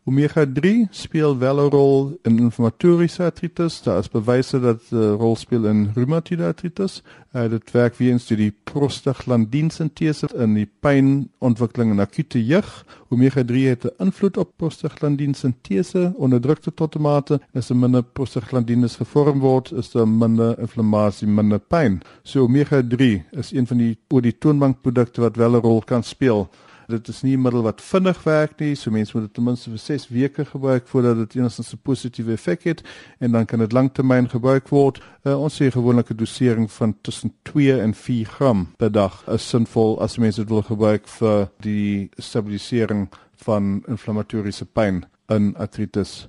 Omega 0.06 0.46
3 0.54 0.88
speel 0.92 1.38
wel 1.38 1.58
'n 1.60 1.70
rol 1.70 2.20
in 2.24 2.40
inflammatoriese 2.40 3.24
artritis. 3.24 3.82
Daar 3.82 4.00
is 4.00 4.10
bewyse 4.10 4.60
dat 4.60 4.82
'n 4.92 5.16
rol 5.16 5.36
speel 5.36 5.66
in 5.66 5.92
reumatoïde 5.96 6.44
artritis. 6.44 7.04
Uh, 7.34 7.50
dit 7.50 7.72
werk 7.72 7.96
weens 7.96 8.28
die 8.28 8.54
prostaglandinsintese 8.64 10.28
in 10.36 10.54
die 10.54 10.70
pynontwikkeling 10.80 11.92
in 11.92 12.00
akute 12.00 12.46
jeug. 12.46 12.86
Omega 13.10 13.44
3 13.44 13.68
het 13.68 13.84
'n 13.84 14.04
invloed 14.04 14.38
op 14.38 14.52
prostaglandinsintese 14.56 16.14
onderdrukte 16.16 16.74
tot 16.74 17.00
mate. 17.00 17.40
As 17.54 17.70
'n 17.70 17.80
minder 17.80 18.04
prostaglandines 18.04 18.96
gevorm 18.96 19.40
word, 19.40 19.72
is 19.72 19.92
daar 19.92 20.08
minder 20.08 20.60
inflammasie, 20.60 21.28
minder 21.28 21.60
pyn. 21.60 22.02
So 22.24 22.44
omega 22.44 22.84
3 22.88 23.24
is 23.32 23.52
een 23.52 23.68
van 23.68 23.78
die 23.78 23.98
oor 24.10 24.22
die 24.22 24.38
toonbankprodukte 24.38 25.22
wat 25.22 25.36
wel 25.36 25.56
'n 25.56 25.62
rol 25.62 25.82
kan 25.82 26.04
speel 26.04 26.50
dit 26.88 27.08
is 27.08 27.22
nie 27.22 27.36
'n 27.38 27.42
middel 27.42 27.64
wat 27.64 27.82
vinnig 27.82 28.24
werk 28.24 28.60
nie, 28.60 28.76
so 28.76 28.92
mense 28.92 29.12
moet 29.18 29.26
dit 29.26 29.34
ten 29.34 29.44
minste 29.44 29.70
vir 29.70 29.80
6 29.80 30.08
weke 30.08 30.46
gebruik 30.46 30.88
voordat 30.88 31.18
dit 31.18 31.36
enigstens 31.36 31.74
'n 31.74 31.80
positiewe 31.82 32.32
effek 32.32 32.64
het 32.64 32.84
en 33.20 33.32
dan 33.32 33.46
kan 33.46 33.60
dit 33.60 33.72
lanktermyn 33.72 34.30
gebruik 34.30 34.70
word. 34.70 35.02
Uh, 35.24 35.42
ons 35.42 35.62
sê 35.62 35.72
gewoonlik 35.72 36.10
'n 36.10 36.18
dosering 36.18 36.72
van 36.72 36.96
tussen 37.02 37.34
2 37.44 37.80
en 37.80 37.94
4 37.94 38.26
gram 38.26 38.68
per 38.78 38.92
dag 38.92 39.24
is 39.28 39.50
sinvol 39.50 40.02
as 40.02 40.18
mense 40.18 40.42
dit 40.42 40.50
wil 40.50 40.62
gebruik 40.62 41.08
vir 41.08 41.50
die 41.60 42.10
stabilisering 42.18 43.10
van 43.36 43.84
inflammatoriese 43.88 44.66
pyn 44.66 45.06
in 45.30 45.56
artritis. 45.56 46.28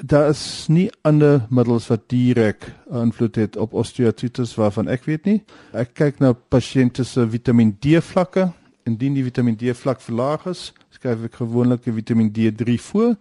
Daar 0.00 0.30
is 0.30 0.66
nie 0.68 0.88
ander 1.04 1.42
middels 1.50 1.90
wat 1.92 2.06
direk 2.08 2.64
invloed 2.88 3.36
het 3.36 3.56
op 3.56 3.74
osteoartritis 3.76 4.54
waarvan 4.56 4.88
ek 4.88 5.04
weet 5.04 5.26
nie. 5.28 5.42
Ek 5.76 5.92
kyk 5.94 6.22
na 6.24 6.32
pasiënte 6.32 7.04
se 7.04 7.26
Vitamiin 7.28 7.74
D 7.84 8.00
vlakke 8.00 8.48
Indien 8.88 9.14
die 9.14 9.24
Vitamiin 9.24 9.56
D 9.56 9.74
vlak 9.76 10.00
verlaag 10.00 10.46
is, 10.46 10.72
skryf 10.90 11.24
ek 11.24 11.40
gewoonlik 11.42 11.86
'n 11.86 11.96
Vitamiin 11.98 12.32
D3 12.32 12.78
voor 12.80 13.16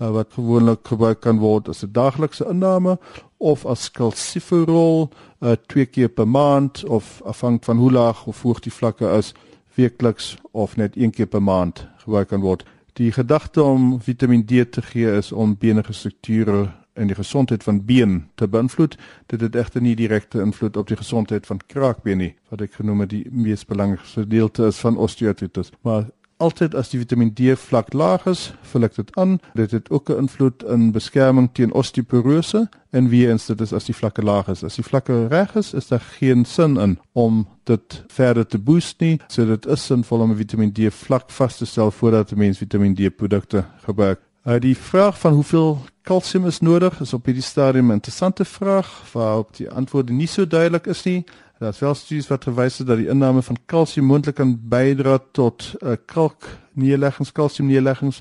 uh, 0.00 0.10
wat 0.10 0.32
gewoonlik 0.32 0.86
gebruik 0.86 1.20
kan 1.20 1.38
word 1.38 1.68
as 1.68 1.82
'n 1.84 1.92
daaglikse 1.92 2.46
inname 2.48 2.98
of 3.38 3.66
as 3.66 3.90
calciferol 3.90 5.10
uh, 5.40 5.52
twee 5.66 5.86
keer 5.86 6.08
per 6.08 6.28
maand 6.28 6.84
of 6.84 7.22
afhangend 7.24 7.64
van 7.64 7.76
hoe 7.76 7.92
laag 7.92 8.26
of 8.26 8.42
hoog 8.42 8.60
die 8.60 8.72
vlakke 8.72 9.06
is, 9.16 9.34
weekliks 9.74 10.36
of 10.52 10.76
net 10.76 10.96
een 10.96 11.10
keer 11.10 11.26
per 11.26 11.42
maand 11.42 11.86
gebruik 12.04 12.28
kan 12.28 12.40
word. 12.40 12.64
Die 12.92 13.12
gedagte 13.12 13.62
om 13.62 14.00
Vitamiin 14.00 14.44
D 14.44 14.64
te 14.72 14.82
gee 14.82 15.16
is 15.16 15.32
om 15.32 15.56
benige 15.56 15.92
strukture 15.92 16.70
en 16.92 17.06
die 17.06 17.16
gesondheid 17.16 17.62
van 17.62 17.84
been 17.84 18.28
te 18.34 18.48
beïnvloed. 18.48 18.96
Dit 19.26 19.40
het 19.40 19.54
egter 19.54 19.82
nie 19.82 19.96
direkte 19.96 20.40
invloed 20.40 20.76
op 20.76 20.88
die 20.88 20.96
gesondheid 20.96 21.46
van 21.46 21.60
kraakbeen 21.66 22.18
nie, 22.18 22.34
wat 22.48 22.60
ek 22.60 22.72
genoem 22.72 23.00
het 23.00 23.10
die 23.10 23.26
mees 23.30 23.64
belangrikste 23.64 24.26
deelte 24.26 24.66
is 24.66 24.80
van 24.82 24.96
osteoartritis. 24.96 25.72
Maar 25.82 26.08
altyd 26.40 26.74
as 26.74 26.90
die 26.92 27.00
Vitamiin 27.00 27.32
D 27.36 27.54
vlak 27.60 27.92
laag 27.92 28.24
is, 28.30 28.50
vul 28.72 28.86
ek 28.88 28.96
dit 28.96 29.10
aan. 29.20 29.38
Dit 29.58 29.74
het 29.76 29.90
ook 29.90 30.10
'n 30.10 30.26
invloed 30.26 30.64
in 30.64 30.92
beskerming 30.92 31.50
teen 31.52 31.72
osteoporose 31.72 32.68
en 32.90 33.08
wie 33.08 33.28
eens 33.28 33.46
dit 33.46 33.60
is 33.60 33.72
as 33.72 33.84
die 33.84 33.94
vlakke 33.94 34.22
laag 34.22 34.48
is. 34.48 34.64
As 34.64 34.74
die 34.74 34.84
vlakke 34.84 35.28
reg 35.28 35.54
is, 35.54 35.74
is 35.74 35.88
daar 35.88 36.00
geen 36.18 36.44
sin 36.44 36.76
in 36.76 36.98
om 37.12 37.46
dit 37.64 38.04
verder 38.08 38.46
te 38.46 38.58
boost 38.58 39.00
nie. 39.00 39.20
So 39.28 39.46
dit 39.46 39.66
is 39.66 39.86
sinvol 39.86 40.20
om 40.20 40.30
'n 40.30 40.36
Vitamiin 40.36 40.72
D 40.72 40.92
vlak 40.92 41.30
vas 41.30 41.56
te 41.56 41.66
stel 41.66 41.90
voordat 41.90 42.32
'n 42.32 42.38
mens 42.38 42.58
Vitamiin 42.58 42.94
D 42.94 43.16
produkte 43.16 43.64
gebruik. 43.84 44.20
Uh, 44.44 44.58
die 44.58 44.76
vraag 44.76 45.18
van 45.18 45.32
hoeveel 45.32 45.78
kalsium 46.10 46.46
is 46.46 46.58
nodig 46.58 46.96
is 47.00 47.12
op 47.14 47.28
hierdie 47.28 47.44
stadium 47.46 47.90
'n 47.90 48.00
interessante 48.00 48.44
vraag 48.44 48.88
waarop 49.12 49.56
die 49.56 49.70
antwoord 49.70 50.08
nie 50.10 50.26
so 50.26 50.46
duidelik 50.46 50.86
is 50.86 51.02
nie. 51.04 51.24
Daar 51.58 51.68
is 51.70 51.78
wel 51.78 51.94
studies 51.94 52.26
wat 52.28 52.44
gewys 52.44 52.78
het 52.78 52.86
dat 52.86 52.96
die 52.96 53.08
inname 53.08 53.42
van 53.42 53.56
kalsium 53.66 54.06
moontlik 54.06 54.34
kan 54.34 54.58
bydra 54.68 55.18
tot 55.32 55.74
uh, 55.80 55.92
kalkneerleggings, 56.06 57.32
kalsiumneerleggings 57.32 58.20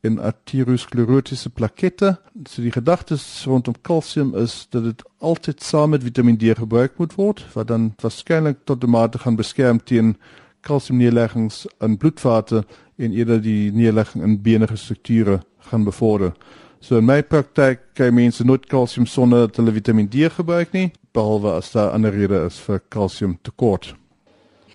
in 0.00 0.18
arteriosklerotiese 0.18 1.50
plakette. 1.50 2.16
So 2.48 2.62
die 2.62 2.72
gedagtes 2.72 3.44
rondom 3.44 3.74
kalsium 3.82 4.34
is 4.34 4.66
dat 4.70 4.84
dit 4.84 5.02
altyd 5.18 5.62
saam 5.62 5.90
met 5.90 6.02
Vitamiin 6.02 6.38
D 6.38 6.58
gebruik 6.58 6.98
moet 6.98 7.14
word 7.14 7.46
wat 7.54 7.68
dan 7.68 7.94
waarskynlik 8.02 8.56
tot 8.64 8.84
'n 8.84 8.90
mate 8.90 9.18
gaan 9.18 9.36
beskerm 9.36 9.84
teen 9.84 10.16
kalsiumneerleggings 10.60 11.66
in 11.80 11.96
bloedvate 11.96 12.64
en 12.96 13.12
eerder 13.12 13.40
die 13.42 13.72
neerlegging 13.72 14.24
in 14.24 14.42
benige 14.42 14.76
strukture 14.76 15.42
gaan 15.58 15.84
bevorder. 15.84 16.32
So 16.80 16.98
in 16.98 17.08
my 17.08 17.22
praktyk 17.26 17.80
kry 17.98 18.10
mense 18.14 18.44
nooit 18.46 18.66
kalsium 18.70 19.06
sonder 19.06 19.48
dat 19.48 19.56
hulle 19.58 19.74
Vitamiin 19.74 20.08
D 20.12 20.28
gebruik 20.30 20.72
nie, 20.72 20.92
behalwe 21.12 21.56
as 21.58 21.72
daar 21.74 21.90
ander 21.90 22.14
redes 22.14 22.54
is 22.54 22.60
vir 22.62 22.78
kalsiumtekort. 22.94 23.94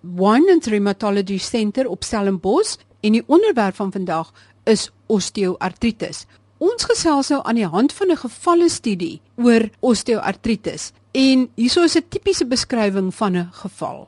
One 0.03 0.51
and 0.51 0.67
Rheumatology 0.67 1.37
Center 1.39 1.87
op 1.87 2.03
Stellenbosch 2.03 2.75
en 3.01 3.15
die 3.15 3.23
onderwerp 3.27 3.75
van 3.79 3.91
vandag 3.91 4.33
is 4.67 4.89
osteoartritis. 5.07 6.25
Ons 6.63 6.83
gesels 6.87 7.31
nou 7.31 7.39
aan 7.43 7.59
die 7.59 7.67
hand 7.67 7.93
van 7.93 8.11
'n 8.11 8.19
gevalle 8.19 8.69
studie 8.69 9.21
oor 9.35 9.69
osteoartritis 9.79 10.91
en 11.11 11.49
hierso 11.55 11.83
is 11.83 11.95
'n 11.95 12.05
tipiese 12.09 12.45
beskrywing 12.45 13.15
van 13.15 13.37
'n 13.37 13.49
geval. 13.51 14.07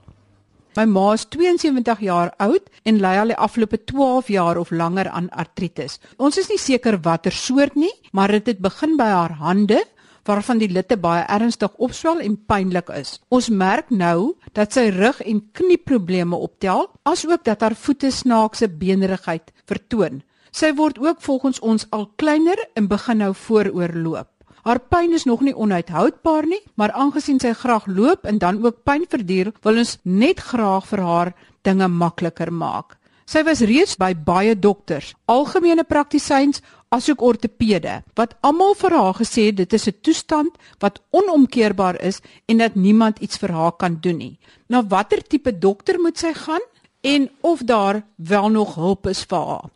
My 0.75 0.83
ma 0.85 1.13
is 1.15 1.23
72 1.31 2.01
jaar 2.03 2.33
oud 2.43 2.65
en 2.83 2.97
ly 2.99 3.13
al 3.21 3.31
die 3.31 3.37
afgelope 3.39 3.77
12 3.87 4.27
jaar 4.33 4.57
of 4.59 4.73
langer 4.75 5.07
aan 5.07 5.29
artritis. 5.31 6.01
Ons 6.19 6.39
is 6.41 6.49
nie 6.51 6.59
seker 6.59 6.97
watter 7.05 7.31
soort 7.31 7.77
nie, 7.79 7.93
maar 8.11 8.33
dit 8.35 8.51
het 8.51 8.59
begin 8.59 8.97
by 8.99 9.07
haar 9.07 9.37
hande 9.39 9.79
waarvan 10.27 10.59
die 10.59 10.71
litte 10.73 10.97
baie 10.97 11.23
ernstig 11.31 11.71
opswel 11.77 12.19
en 12.19 12.35
pynlik 12.49 12.89
is. 12.97 13.19
Ons 13.29 13.47
merk 13.53 13.93
nou 13.93 14.33
dat 14.57 14.73
sy 14.75 14.89
rug 14.91 15.21
en 15.23 15.43
knieprobleme 15.55 16.35
optel, 16.35 16.89
asook 17.05 17.45
dat 17.45 17.61
haar 17.61 17.77
voete 17.77 18.11
snaakse 18.11 18.67
beenerigheid 18.67 19.53
vertoon. 19.69 20.23
Sy 20.51 20.73
word 20.75 20.99
ook 20.99 21.21
volgens 21.21 21.59
ons 21.59 21.87
al 21.95 22.09
kleiner 22.19 22.59
en 22.75 22.89
begin 22.91 23.21
nou 23.23 23.31
vooroorloop. 23.47 24.34
Haar 24.65 24.79
pyn 24.89 25.11
is 25.13 25.27
nog 25.29 25.43
nie 25.45 25.53
onuithoudbaar 25.53 26.47
nie, 26.49 26.61
maar 26.73 26.89
aangesien 26.97 27.37
sy 27.37 27.51
graag 27.53 27.83
loop 27.85 28.23
en 28.25 28.39
dan 28.41 28.63
ook 28.65 28.79
pyn 28.81 29.03
verduur, 29.05 29.51
wil 29.61 29.77
ons 29.77 29.91
net 30.01 30.41
graag 30.41 30.87
vir 30.89 31.01
haar 31.05 31.31
dinge 31.67 31.85
makliker 31.93 32.49
maak. 32.49 32.95
Sy 33.29 33.43
was 33.45 33.61
reeds 33.61 33.93
by 34.01 34.15
baie 34.17 34.55
dokters, 34.57 35.11
algemene 35.29 35.85
praktisyns 35.85 36.63
asook 36.89 37.21
ortopede, 37.21 37.99
wat 38.17 38.33
almal 38.41 38.73
vir 38.79 38.97
haar 38.97 39.13
gesê 39.19 39.51
het 39.51 39.61
dit 39.61 39.73
is 39.73 39.87
'n 39.87 40.01
toestand 40.01 40.57
wat 40.81 41.01
onomkeerbaar 41.11 42.01
is 42.01 42.21
en 42.49 42.57
dat 42.57 42.75
niemand 42.75 43.19
iets 43.19 43.37
vir 43.37 43.51
haar 43.51 43.77
kan 43.77 43.99
doen 44.01 44.17
nie. 44.17 44.39
Na 44.67 44.81
watter 44.81 45.21
tipe 45.21 45.51
dokter 45.59 45.99
moet 45.99 46.17
sy 46.17 46.33
gaan 46.33 46.65
en 47.03 47.29
of 47.41 47.61
daar 47.61 48.03
wel 48.15 48.49
nog 48.49 48.75
hulp 48.75 49.07
is 49.07 49.23
vir 49.23 49.45
haar? 49.45 49.69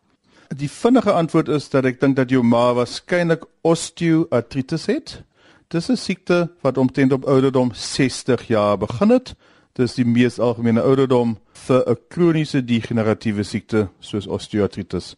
Die 0.58 0.70
vinnige 0.70 1.12
antwoord 1.12 1.48
is 1.48 1.70
dat 1.70 1.86
ek 1.86 2.00
dink 2.02 2.16
dat 2.16 2.30
jou 2.30 2.44
ma 2.44 2.74
waarskynlik 2.74 3.46
osteoartritis 3.62 4.86
het. 4.86 5.24
Dis 5.68 5.90
'n 5.90 5.96
siekte 5.96 6.50
wat 6.62 6.78
omtrent 6.78 7.12
op 7.12 7.26
ouderdom 7.26 7.72
60 7.74 8.48
jaar 8.48 8.78
begin 8.78 9.10
het 9.10 9.36
dis 9.80 9.96
die 9.96 10.08
mees 10.08 10.40
algemene 10.44 10.82
ouderdom 10.84 11.38
vir 11.66 11.84
'n 11.88 11.98
kroniese 12.10 12.62
degeneratiewe 12.66 13.44
siekte 13.44 13.88
soos 14.00 14.28
osteoartritis. 14.28 15.16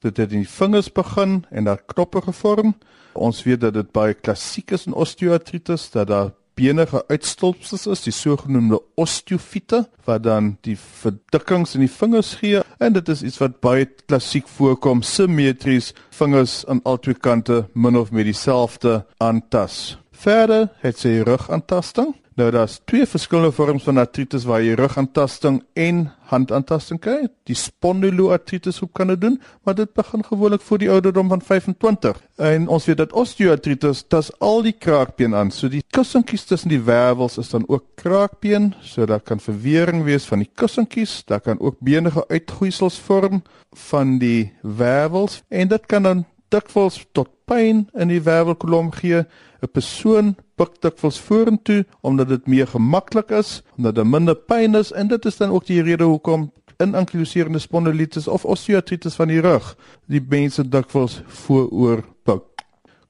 Dit 0.00 0.16
het 0.16 0.32
in 0.32 0.42
die 0.42 0.48
vingers 0.48 0.92
begin 0.92 1.44
en 1.50 1.64
daar 1.64 1.82
knoppe 1.86 2.22
gevorm. 2.22 2.74
Ons 3.12 3.42
weet 3.42 3.60
dat 3.60 3.74
dit 3.74 3.92
baie 3.92 4.14
klassiek 4.14 4.70
is 4.70 4.86
in 4.86 4.94
osteoartritis 4.94 5.90
dat 5.90 6.06
daar 6.06 6.32
benige 6.54 7.04
uitstulpsels 7.08 7.86
is, 7.86 8.04
die 8.06 8.14
sogenaamde 8.14 8.80
osteofiete 9.00 9.84
wat 10.06 10.24
dan 10.26 10.56
die 10.66 10.76
verdikkings 10.76 11.76
in 11.76 11.84
die 11.86 11.92
vingers 11.92 12.34
gee 12.40 12.62
en 12.82 12.96
dit 12.96 13.08
is 13.12 13.22
iets 13.22 13.40
wat 13.42 13.60
baie 13.64 13.86
klassiek 14.06 14.48
voorkom, 14.58 15.02
simmetries, 15.02 15.92
vingers 16.18 16.62
aan 16.68 16.82
albei 16.88 17.14
kante 17.14 17.64
min 17.74 17.96
of 17.96 18.12
meer 18.12 18.28
dieselfde 18.28 19.02
aantas. 19.22 19.98
Verder 20.12 20.68
het 20.82 21.00
sy 21.02 21.20
rugaantasting 21.26 22.14
Nou 22.34 22.50
daar's 22.50 22.80
twee 22.84 23.06
verskillende 23.06 23.52
vorms 23.52 23.82
van 23.82 23.98
artritis 24.00 24.44
waar 24.48 24.62
jy 24.64 24.72
rugaantasting 24.78 25.58
en 25.76 26.06
handaantasting 26.32 27.00
kry. 27.00 27.26
Die 27.48 27.56
spondyloartritis 27.56 28.78
hoe 28.80 28.88
kan 28.92 29.12
dit 29.12 29.20
doen? 29.20 29.36
Maar 29.62 29.76
dit 29.76 29.92
begin 29.92 30.24
gewoonlik 30.24 30.64
voor 30.64 30.80
die 30.80 30.90
ouderdom 30.90 31.28
van 31.28 31.42
25. 31.42 32.22
En 32.36 32.68
ons 32.68 32.88
weet 32.88 32.96
dat 32.96 33.12
osteoartritis 33.12 34.04
tas 34.08 34.32
al 34.40 34.62
die 34.64 34.72
kraakbeen 34.72 35.34
aan. 35.36 35.52
So 35.52 35.68
die 35.68 35.84
kussentjies 35.90 36.48
tussen 36.48 36.72
die 36.72 36.80
wervels 36.80 37.36
is 37.38 37.52
dan 37.52 37.68
ook 37.68 37.84
kraakbeen, 38.00 38.72
so 38.80 39.04
daar 39.06 39.20
kan 39.20 39.40
verwering 39.40 40.04
wees 40.04 40.24
van 40.24 40.40
die 40.40 40.50
kussentjies. 40.54 41.22
Daar 41.28 41.40
kan 41.40 41.60
ook 41.60 41.76
benige 41.80 42.24
uitgroeisels 42.28 42.98
vorm 42.98 43.42
van 43.76 44.18
die 44.18 44.52
wervels 44.62 45.42
en 45.48 45.68
dit 45.68 45.86
kan 45.86 46.02
dan 46.02 46.24
dikwels 46.52 47.00
tot 47.16 47.30
pyn 47.48 47.86
in 47.98 48.12
die 48.12 48.22
wervelkolom 48.22 48.92
gee. 48.92 49.24
'n 49.62 49.70
Persoon 49.72 50.34
buig 50.56 50.78
dikwels 50.80 51.20
vorentoe 51.20 51.84
omdat 52.00 52.28
dit 52.28 52.46
meer 52.46 52.66
gemaklik 52.66 53.30
is, 53.30 53.62
omdat 53.76 53.94
daar 53.94 54.06
minder 54.06 54.34
pyn 54.34 54.74
is 54.74 54.92
en 54.92 55.08
dit 55.08 55.24
is 55.24 55.36
dan 55.36 55.50
ook 55.50 55.66
die 55.66 55.82
rede 55.82 56.04
hoekom 56.04 56.50
in 56.82 56.94
ankyloserende 56.94 57.58
spondilitis 57.58 58.28
of 58.28 58.44
osteoartritis 58.44 59.14
van 59.14 59.28
die 59.28 59.40
rug 59.40 59.76
die 60.06 60.22
mense 60.28 60.64
dikwels 60.68 61.22
vooroor 61.26 62.02
buig. 62.24 62.42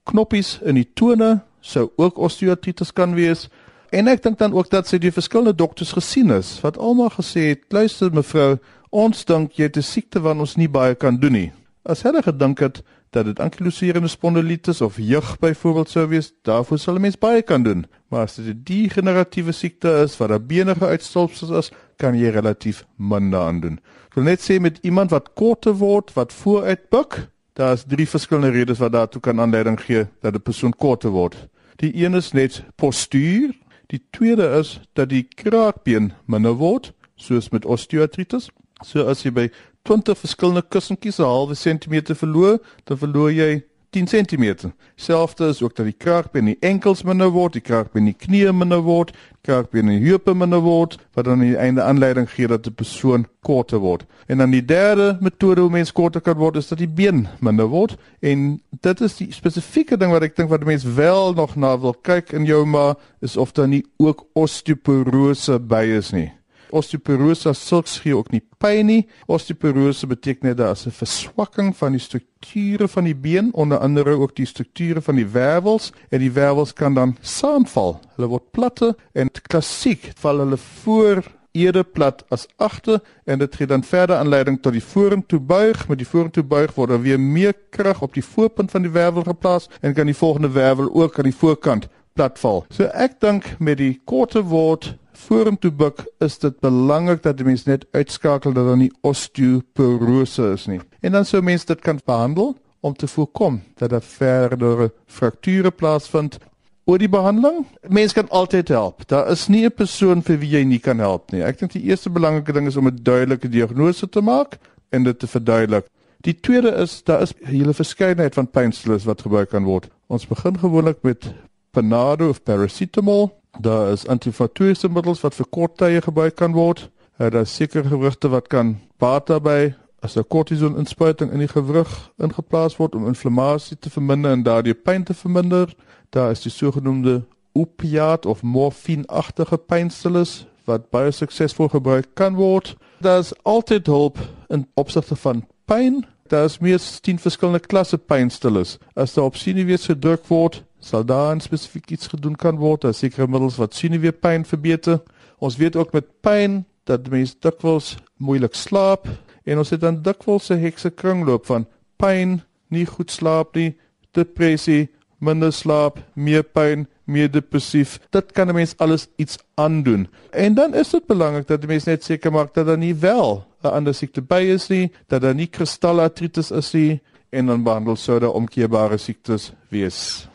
Knoppies 0.04 0.58
in 0.62 0.74
die 0.74 0.88
tone 0.94 1.40
sou 1.60 1.90
ook 1.96 2.18
osteoartritis 2.18 2.92
kan 2.92 3.14
wees. 3.14 3.48
En 3.92 4.08
ek 4.08 4.22
dink 4.24 4.38
dan 4.40 4.54
ook 4.56 4.70
dat 4.72 4.88
sy 4.88 4.98
die 4.98 5.12
verskillende 5.12 5.54
dokters 5.54 5.92
gesien 5.92 6.32
is 6.34 6.56
wat 6.64 6.78
almal 6.78 7.12
gesê 7.12 7.52
het, 7.52 7.66
luister 7.70 8.12
mevrou, 8.12 8.56
ons 8.90 9.24
dink 9.28 9.52
jy 9.56 9.68
het 9.68 9.76
'n 9.76 9.82
siekte 9.82 10.20
wat 10.20 10.36
ons 10.36 10.56
nie 10.56 10.68
baie 10.68 10.94
kan 10.94 11.16
doen 11.16 11.32
nie. 11.32 11.52
As 11.84 12.02
hulle 12.02 12.22
gedink 12.22 12.60
het 12.60 12.82
dat 13.12 13.24
dit 13.28 13.40
ankyloserende 13.40 14.08
spondilitis 14.08 14.80
of 14.80 14.96
jeug 14.96 15.38
byvoorbeeld 15.38 15.90
sou 15.90 16.06
wees, 16.08 16.32
daarvoor 16.42 16.78
sal 16.78 16.96
'n 16.96 17.00
mens 17.00 17.18
baie 17.18 17.42
kan 17.42 17.62
doen. 17.62 17.86
Maar 18.08 18.22
as 18.22 18.34
dit 18.34 18.46
'n 18.46 18.60
degeneratiewe 18.64 19.52
siekte 19.52 19.88
is 20.04 20.16
wat 20.16 20.30
'n 20.30 20.46
benige 20.46 20.86
uitstulpsels 20.86 21.50
is, 21.50 21.70
kan 21.96 22.18
jy 22.18 22.28
relatief 22.28 22.84
minder 22.96 23.40
aan 23.40 23.60
doen. 23.60 23.80
Ek 24.06 24.14
wil 24.14 24.24
net 24.24 24.40
sê 24.40 24.60
met 24.60 24.78
iemand 24.82 25.10
wat 25.10 25.32
korter 25.34 25.72
word, 25.72 26.12
wat 26.12 26.32
vooruit 26.32 26.88
buig, 26.88 27.28
daar 27.52 27.72
is 27.72 27.84
drie 27.86 28.08
verskillende 28.08 28.50
redes 28.50 28.78
wat 28.78 28.92
daartoe 28.92 29.20
kan 29.20 29.40
aanleiding 29.40 29.80
gee 29.80 30.06
dat 30.20 30.34
'n 30.34 30.42
persoon 30.42 30.72
korter 30.76 31.10
word. 31.10 31.48
Die 31.76 32.04
een 32.04 32.14
is 32.14 32.32
net 32.32 32.64
postuur, 32.76 33.52
die 33.86 34.02
tweede 34.10 34.58
is 34.58 34.80
dat 34.92 35.08
die 35.08 35.22
kraakbeen 35.22 36.12
minder 36.24 36.52
word, 36.52 36.92
soos 37.14 37.48
met 37.48 37.64
osteoartritis. 37.64 38.50
So 38.84 39.06
as 39.06 39.22
jy 39.22 39.30
by 39.30 39.50
20 39.82 40.18
verskillende 40.18 40.62
kussentjies 40.68 41.18
'n 41.18 41.22
halwe 41.22 41.54
sentimeter 41.54 42.16
verloor, 42.16 42.58
dan 42.84 42.98
verloor 42.98 43.32
jy 43.32 43.62
10 43.92 44.06
cm. 44.06 44.72
Selfs 44.96 45.40
is 45.40 45.62
ook 45.62 45.76
dat 45.76 45.84
die 45.84 45.96
kraak 45.98 46.30
by 46.32 46.40
die 46.40 46.56
enkels 46.60 47.02
minder 47.02 47.28
word, 47.28 47.52
die 47.52 47.60
kraak 47.60 47.92
by 47.92 48.00
die 48.00 48.14
knie 48.16 48.46
minder 48.52 48.80
word, 48.80 49.12
die 49.12 49.50
kraak 49.50 49.68
by 49.70 49.82
die 49.84 49.98
heupe 50.00 50.32
minder 50.34 50.62
word, 50.64 50.96
wat 51.12 51.28
dan 51.28 51.42
aan 51.42 51.44
die 51.44 51.58
einde 51.60 51.82
aanleiding 51.84 52.30
gee 52.30 52.48
dat 52.48 52.66
'n 52.66 52.74
persoon 52.74 53.26
korter 53.42 53.78
word. 53.78 54.06
En 54.26 54.38
dan 54.38 54.50
die 54.50 54.64
derde 54.64 55.18
metode 55.20 55.60
hoe 55.60 55.70
mens 55.70 55.92
korter 55.92 56.20
kan 56.20 56.36
word 56.36 56.56
is 56.56 56.68
dat 56.68 56.78
die 56.78 56.88
been 56.88 57.28
minder 57.40 57.66
word 57.66 57.96
en 58.20 58.62
dit 58.80 59.00
is 59.00 59.16
die 59.16 59.32
spesifieke 59.32 59.96
ding 59.96 60.12
wat 60.12 60.22
ek 60.22 60.36
dink 60.36 60.48
wat 60.48 60.64
mense 60.64 60.94
wel 60.94 61.34
nog 61.34 61.56
na 61.56 61.78
wil 61.78 61.94
kyk 62.02 62.32
in 62.32 62.44
jou 62.44 62.64
ma 62.64 62.94
is 63.20 63.36
of 63.36 63.52
daar 63.52 63.68
nie 63.68 63.84
ook 63.98 64.26
osteoporose 64.32 65.58
by 65.58 65.84
is 65.84 66.12
nie 66.12 66.32
osteoporose 66.72 67.52
sulks 67.52 67.98
gee 68.02 68.16
ook 68.16 68.30
nie 68.32 68.42
pyn 68.62 68.86
nie. 68.86 69.02
Osteoporose 69.26 70.06
beteken 70.06 70.48
net 70.48 70.56
daar 70.56 70.72
is 70.72 70.86
'n 70.86 70.90
verswakking 70.90 71.76
van 71.76 71.92
die 71.92 72.00
strukture 72.00 72.88
van 72.88 73.04
die 73.04 73.14
been, 73.14 73.52
onder 73.54 73.78
andere 73.78 74.10
ook 74.10 74.36
die 74.36 74.46
strukture 74.46 75.00
van 75.00 75.14
die 75.14 75.26
wervels 75.26 75.92
en 76.10 76.18
die 76.18 76.32
wervels 76.32 76.72
kan 76.72 76.94
dan 76.94 77.16
saamval. 77.20 78.00
Hulle 78.16 78.28
word 78.28 78.50
platte 78.50 78.96
en 79.12 79.30
klassiek 79.30 80.12
val 80.16 80.38
hulle 80.38 80.56
voor 80.56 81.22
eerder 81.52 81.84
plat 81.84 82.24
as 82.28 82.46
agter 82.56 83.00
en 83.24 83.38
dit 83.38 83.56
gee 83.56 83.66
dan 83.66 83.84
verder 83.84 84.16
aanleiding 84.16 84.60
tot 84.62 84.72
die 84.72 84.84
vorentoe 84.84 85.40
buig. 85.40 85.88
Met 85.88 85.98
die 85.98 86.08
vorentoe 86.08 86.42
buig 86.42 86.74
word 86.74 86.88
daar 86.88 87.02
weer 87.02 87.20
meer 87.20 87.54
krag 87.70 88.02
op 88.02 88.14
die 88.14 88.24
voorpunt 88.24 88.70
van 88.70 88.82
die 88.82 88.90
wervel 88.90 89.22
geplaas 89.22 89.68
en 89.80 89.94
kan 89.94 90.06
die 90.06 90.16
volgende 90.16 90.50
wervel 90.50 90.94
ook 90.94 91.18
aan 91.18 91.28
die 91.28 91.36
voorkant 91.36 91.88
platval. 92.12 92.64
So 92.70 92.88
ek 92.92 93.20
dink 93.20 93.54
met 93.58 93.80
die 93.80 94.00
korte 94.04 94.42
word 94.48 94.94
vorentoe 95.26 95.70
buig 95.70 96.04
is 96.24 96.38
dit 96.42 96.58
belangrik 96.64 97.22
dat 97.22 97.36
die 97.38 97.46
mens 97.46 97.64
net 97.64 97.84
uitskakel 97.92 98.52
dat 98.52 98.66
daar 98.66 98.80
nie 98.80 98.92
osteoporose 99.06 100.52
is 100.56 100.66
nie. 100.70 100.80
En 101.00 101.12
dan 101.16 101.26
sou 101.28 101.42
mens 101.42 101.64
dit 101.64 101.80
kan 101.80 102.00
behandel 102.04 102.56
om 102.80 102.94
te 102.98 103.06
voorkom 103.06 103.60
dat 103.78 103.90
daar 103.90 104.02
verdere 104.02 104.90
frakture 105.06 105.70
plaasvind. 105.70 106.38
Oor 106.84 106.98
die 106.98 107.08
behandeling, 107.08 107.62
mens 107.88 108.12
kan 108.12 108.28
altyd 108.34 108.68
help. 108.74 109.06
Daar 109.06 109.30
is 109.30 109.46
nie 109.48 109.64
'n 109.64 109.74
persoon 109.74 110.22
vir 110.22 110.38
wie 110.38 110.50
jy 110.50 110.64
nie 110.64 110.80
kan 110.80 110.98
help 110.98 111.30
nie. 111.32 111.42
Ek 111.42 111.58
dink 111.58 111.72
die 111.72 111.82
eerste 111.82 112.10
belangrike 112.10 112.52
ding 112.52 112.66
is 112.66 112.76
om 112.76 112.86
'n 112.86 112.98
duidelike 113.02 113.48
diagnose 113.48 114.08
te 114.08 114.20
maak 114.20 114.58
en 114.90 115.02
dit 115.02 115.18
te 115.18 115.26
verduidelik. 115.26 115.86
Die 116.20 116.40
tweede 116.40 116.70
is 116.70 117.02
daar 117.02 117.22
is 117.22 117.32
'n 117.32 117.46
hele 117.46 117.74
verskeidenheid 117.74 118.34
van 118.34 118.50
pynstillers 118.50 119.04
wat 119.04 119.22
gebruik 119.22 119.48
kan 119.48 119.64
word. 119.64 119.88
Ons 120.06 120.26
begin 120.26 120.58
gewoonlik 120.58 121.02
met 121.02 121.34
Panado 121.70 122.28
of 122.28 122.42
paracetamol. 122.42 123.41
Daar 123.60 123.92
is 123.92 124.06
anti-inflammatoriese 124.06 124.88
middels 124.88 125.20
wat 125.20 125.34
vir 125.34 125.46
kort 125.50 125.76
tye 125.76 126.00
gebruik 126.00 126.34
kan 126.40 126.52
word. 126.56 126.90
Daar 127.16 127.42
is 127.42 127.54
sekere 127.54 127.88
gewrigte 127.88 128.28
wat 128.28 128.48
kan 128.48 128.78
baat 128.98 129.26
daarbey 129.26 129.74
as 130.00 130.16
'n 130.16 130.24
kortison 130.28 130.78
inspuiting 130.78 131.32
in 131.32 131.38
die 131.38 131.48
gewrig 131.48 132.12
ingeplaas 132.18 132.76
word 132.76 132.94
om 132.94 133.06
inflammasie 133.06 133.78
te 133.78 133.90
verminder 133.90 134.32
en 134.32 134.42
daardie 134.42 134.74
pyn 134.74 135.04
te 135.04 135.14
verminder. 135.14 135.74
Daar 136.10 136.30
is 136.30 136.42
die 136.42 136.50
sogenaamde 136.50 137.22
opiat 137.52 138.26
of 138.26 138.42
morfienagtige 138.42 139.56
pynstillers 139.56 140.46
wat 140.64 140.90
baie 140.90 141.10
suksesvol 141.10 141.68
gebruik 141.68 142.06
kan 142.14 142.34
word. 142.34 142.76
Daar 143.00 143.18
is 143.18 143.32
altyd 143.42 143.86
hulp 143.86 144.18
in 144.48 144.66
opsigte 144.74 145.16
van 145.16 145.44
pyn. 145.64 146.06
Daar 146.28 146.44
is 146.44 146.58
meer 146.58 146.74
as 146.74 147.00
10 147.00 147.18
verskillende 147.18 147.60
klasse 147.60 147.98
pynstillers. 147.98 148.78
As 148.94 149.14
daar 149.14 149.24
op 149.24 149.36
sinewees 149.36 149.86
gedruk 149.86 150.26
word, 150.26 150.64
sal 150.82 151.04
daar 151.06 151.40
spesifiek 151.40 151.90
iets 151.94 152.10
gedoen 152.10 152.34
kan 152.36 152.58
word, 152.58 152.82
daar 152.82 152.94
sekere 152.94 153.28
middels 153.30 153.58
wat 153.60 153.74
sineweepyn 153.78 154.44
verbeter. 154.44 155.00
Ons 155.38 155.56
weet 155.56 155.76
ook 155.78 155.92
met 155.94 156.08
pyn 156.20 156.64
dat 156.90 157.08
mense 157.10 157.38
dikwels 157.40 157.94
moeilik 158.18 158.54
slaap 158.58 159.06
en 159.46 159.58
ons 159.62 159.70
het 159.70 159.80
dan 159.80 160.02
dikwels 160.02 160.50
'n 160.50 160.58
hekse 160.58 160.90
kringloop 160.90 161.46
van 161.46 161.66
pyn, 161.96 162.42
nie 162.68 162.86
goed 162.86 163.10
slaap 163.10 163.54
nie, 163.54 163.76
depressie, 164.12 164.88
minder 165.18 165.52
slaap, 165.52 165.98
meer 166.14 166.42
pyn, 166.42 166.86
meer 167.04 167.30
depressief. 167.30 168.00
Dit 168.10 168.32
kan 168.32 168.48
'n 168.48 168.54
mens 168.54 168.76
alles 168.78 169.06
iets 169.16 169.38
aandoen. 169.54 170.08
En 170.30 170.54
dan 170.54 170.74
is 170.74 170.90
dit 170.90 171.06
belangrik 171.06 171.46
dat 171.46 171.60
die 171.60 171.68
mens 171.68 171.84
net 171.84 172.04
seker 172.04 172.32
maak 172.32 172.54
dat 172.54 172.66
daar 172.66 172.78
nie 172.78 172.94
wel 172.94 173.44
'n 173.62 173.66
ander 173.66 173.94
siekte 173.94 174.22
by 174.22 174.42
is 174.54 174.68
nie, 174.68 174.90
dat 175.06 175.22
daar 175.22 175.34
nie 175.34 175.46
kristallartritis 175.46 176.50
is 176.50 176.72
nie 176.72 177.00
en 177.30 177.46
dan 177.46 177.62
behandel 177.62 177.96
sou 177.96 178.18
daar 178.18 178.32
omkeerbare 178.32 178.96
siektes 178.96 179.52
wees. 179.68 180.31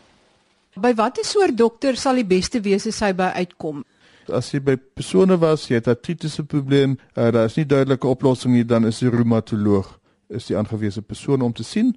By 0.77 0.93
watter 0.93 1.25
soort 1.25 1.57
dokter 1.57 1.97
sal 1.97 2.15
die 2.15 2.25
beste 2.25 2.61
wees 2.61 2.85
as 2.87 2.99
hy 3.01 3.13
by 3.17 3.31
uitkom? 3.35 3.83
As 4.27 4.51
jy 4.53 4.59
by 4.59 4.75
persone 4.75 5.37
was, 5.39 5.69
jy 5.69 5.75
het 5.75 5.87
'n 5.87 5.95
artritiese 5.95 6.43
probleem, 6.43 6.97
uh, 7.15 7.31
daar 7.31 7.45
is 7.45 7.55
nie 7.55 7.65
duidelike 7.65 8.07
oplossing 8.07 8.53
nie, 8.53 8.65
dan 8.65 8.85
is 8.85 9.01
'n 9.01 9.09
reumatoloog 9.09 9.99
is 10.29 10.45
die 10.45 10.57
aangewese 10.57 11.01
persoon 11.01 11.41
om 11.41 11.53
te 11.53 11.63
sien. 11.63 11.95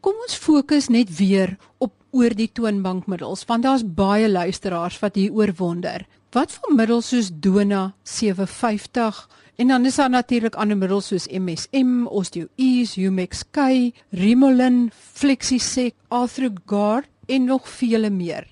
Kom 0.00 0.14
ons 0.22 0.36
fokus 0.36 0.88
net 0.88 1.16
weer 1.16 1.56
op 1.78 1.92
oor 2.10 2.34
die 2.34 2.50
toonbankmiddels 2.52 3.44
want 3.48 3.62
daar's 3.66 3.84
baie 3.84 4.28
luisteraars 4.28 4.98
wat 5.02 5.14
hier 5.14 5.32
oor 5.32 5.52
wonder. 5.56 6.06
Wat 6.32 6.52
van 6.52 6.76
middels 6.76 7.08
soos 7.08 7.30
Dona 7.32 7.94
750 8.02 9.28
en 9.56 9.68
dan 9.68 9.86
is 9.86 9.96
daar 9.96 10.10
natuurlik 10.10 10.54
ander 10.54 10.76
middels 10.76 11.06
soos 11.06 11.28
MSM, 11.28 12.06
OsteoEase, 12.06 13.00
Humex 13.00 13.44
K, 13.50 13.92
Rimolin, 14.10 14.90
Flexisec, 14.92 15.94
Arthrogard 16.08 17.08
en 17.26 17.44
nog 17.44 17.68
vele 17.68 18.10
meer. 18.10 18.46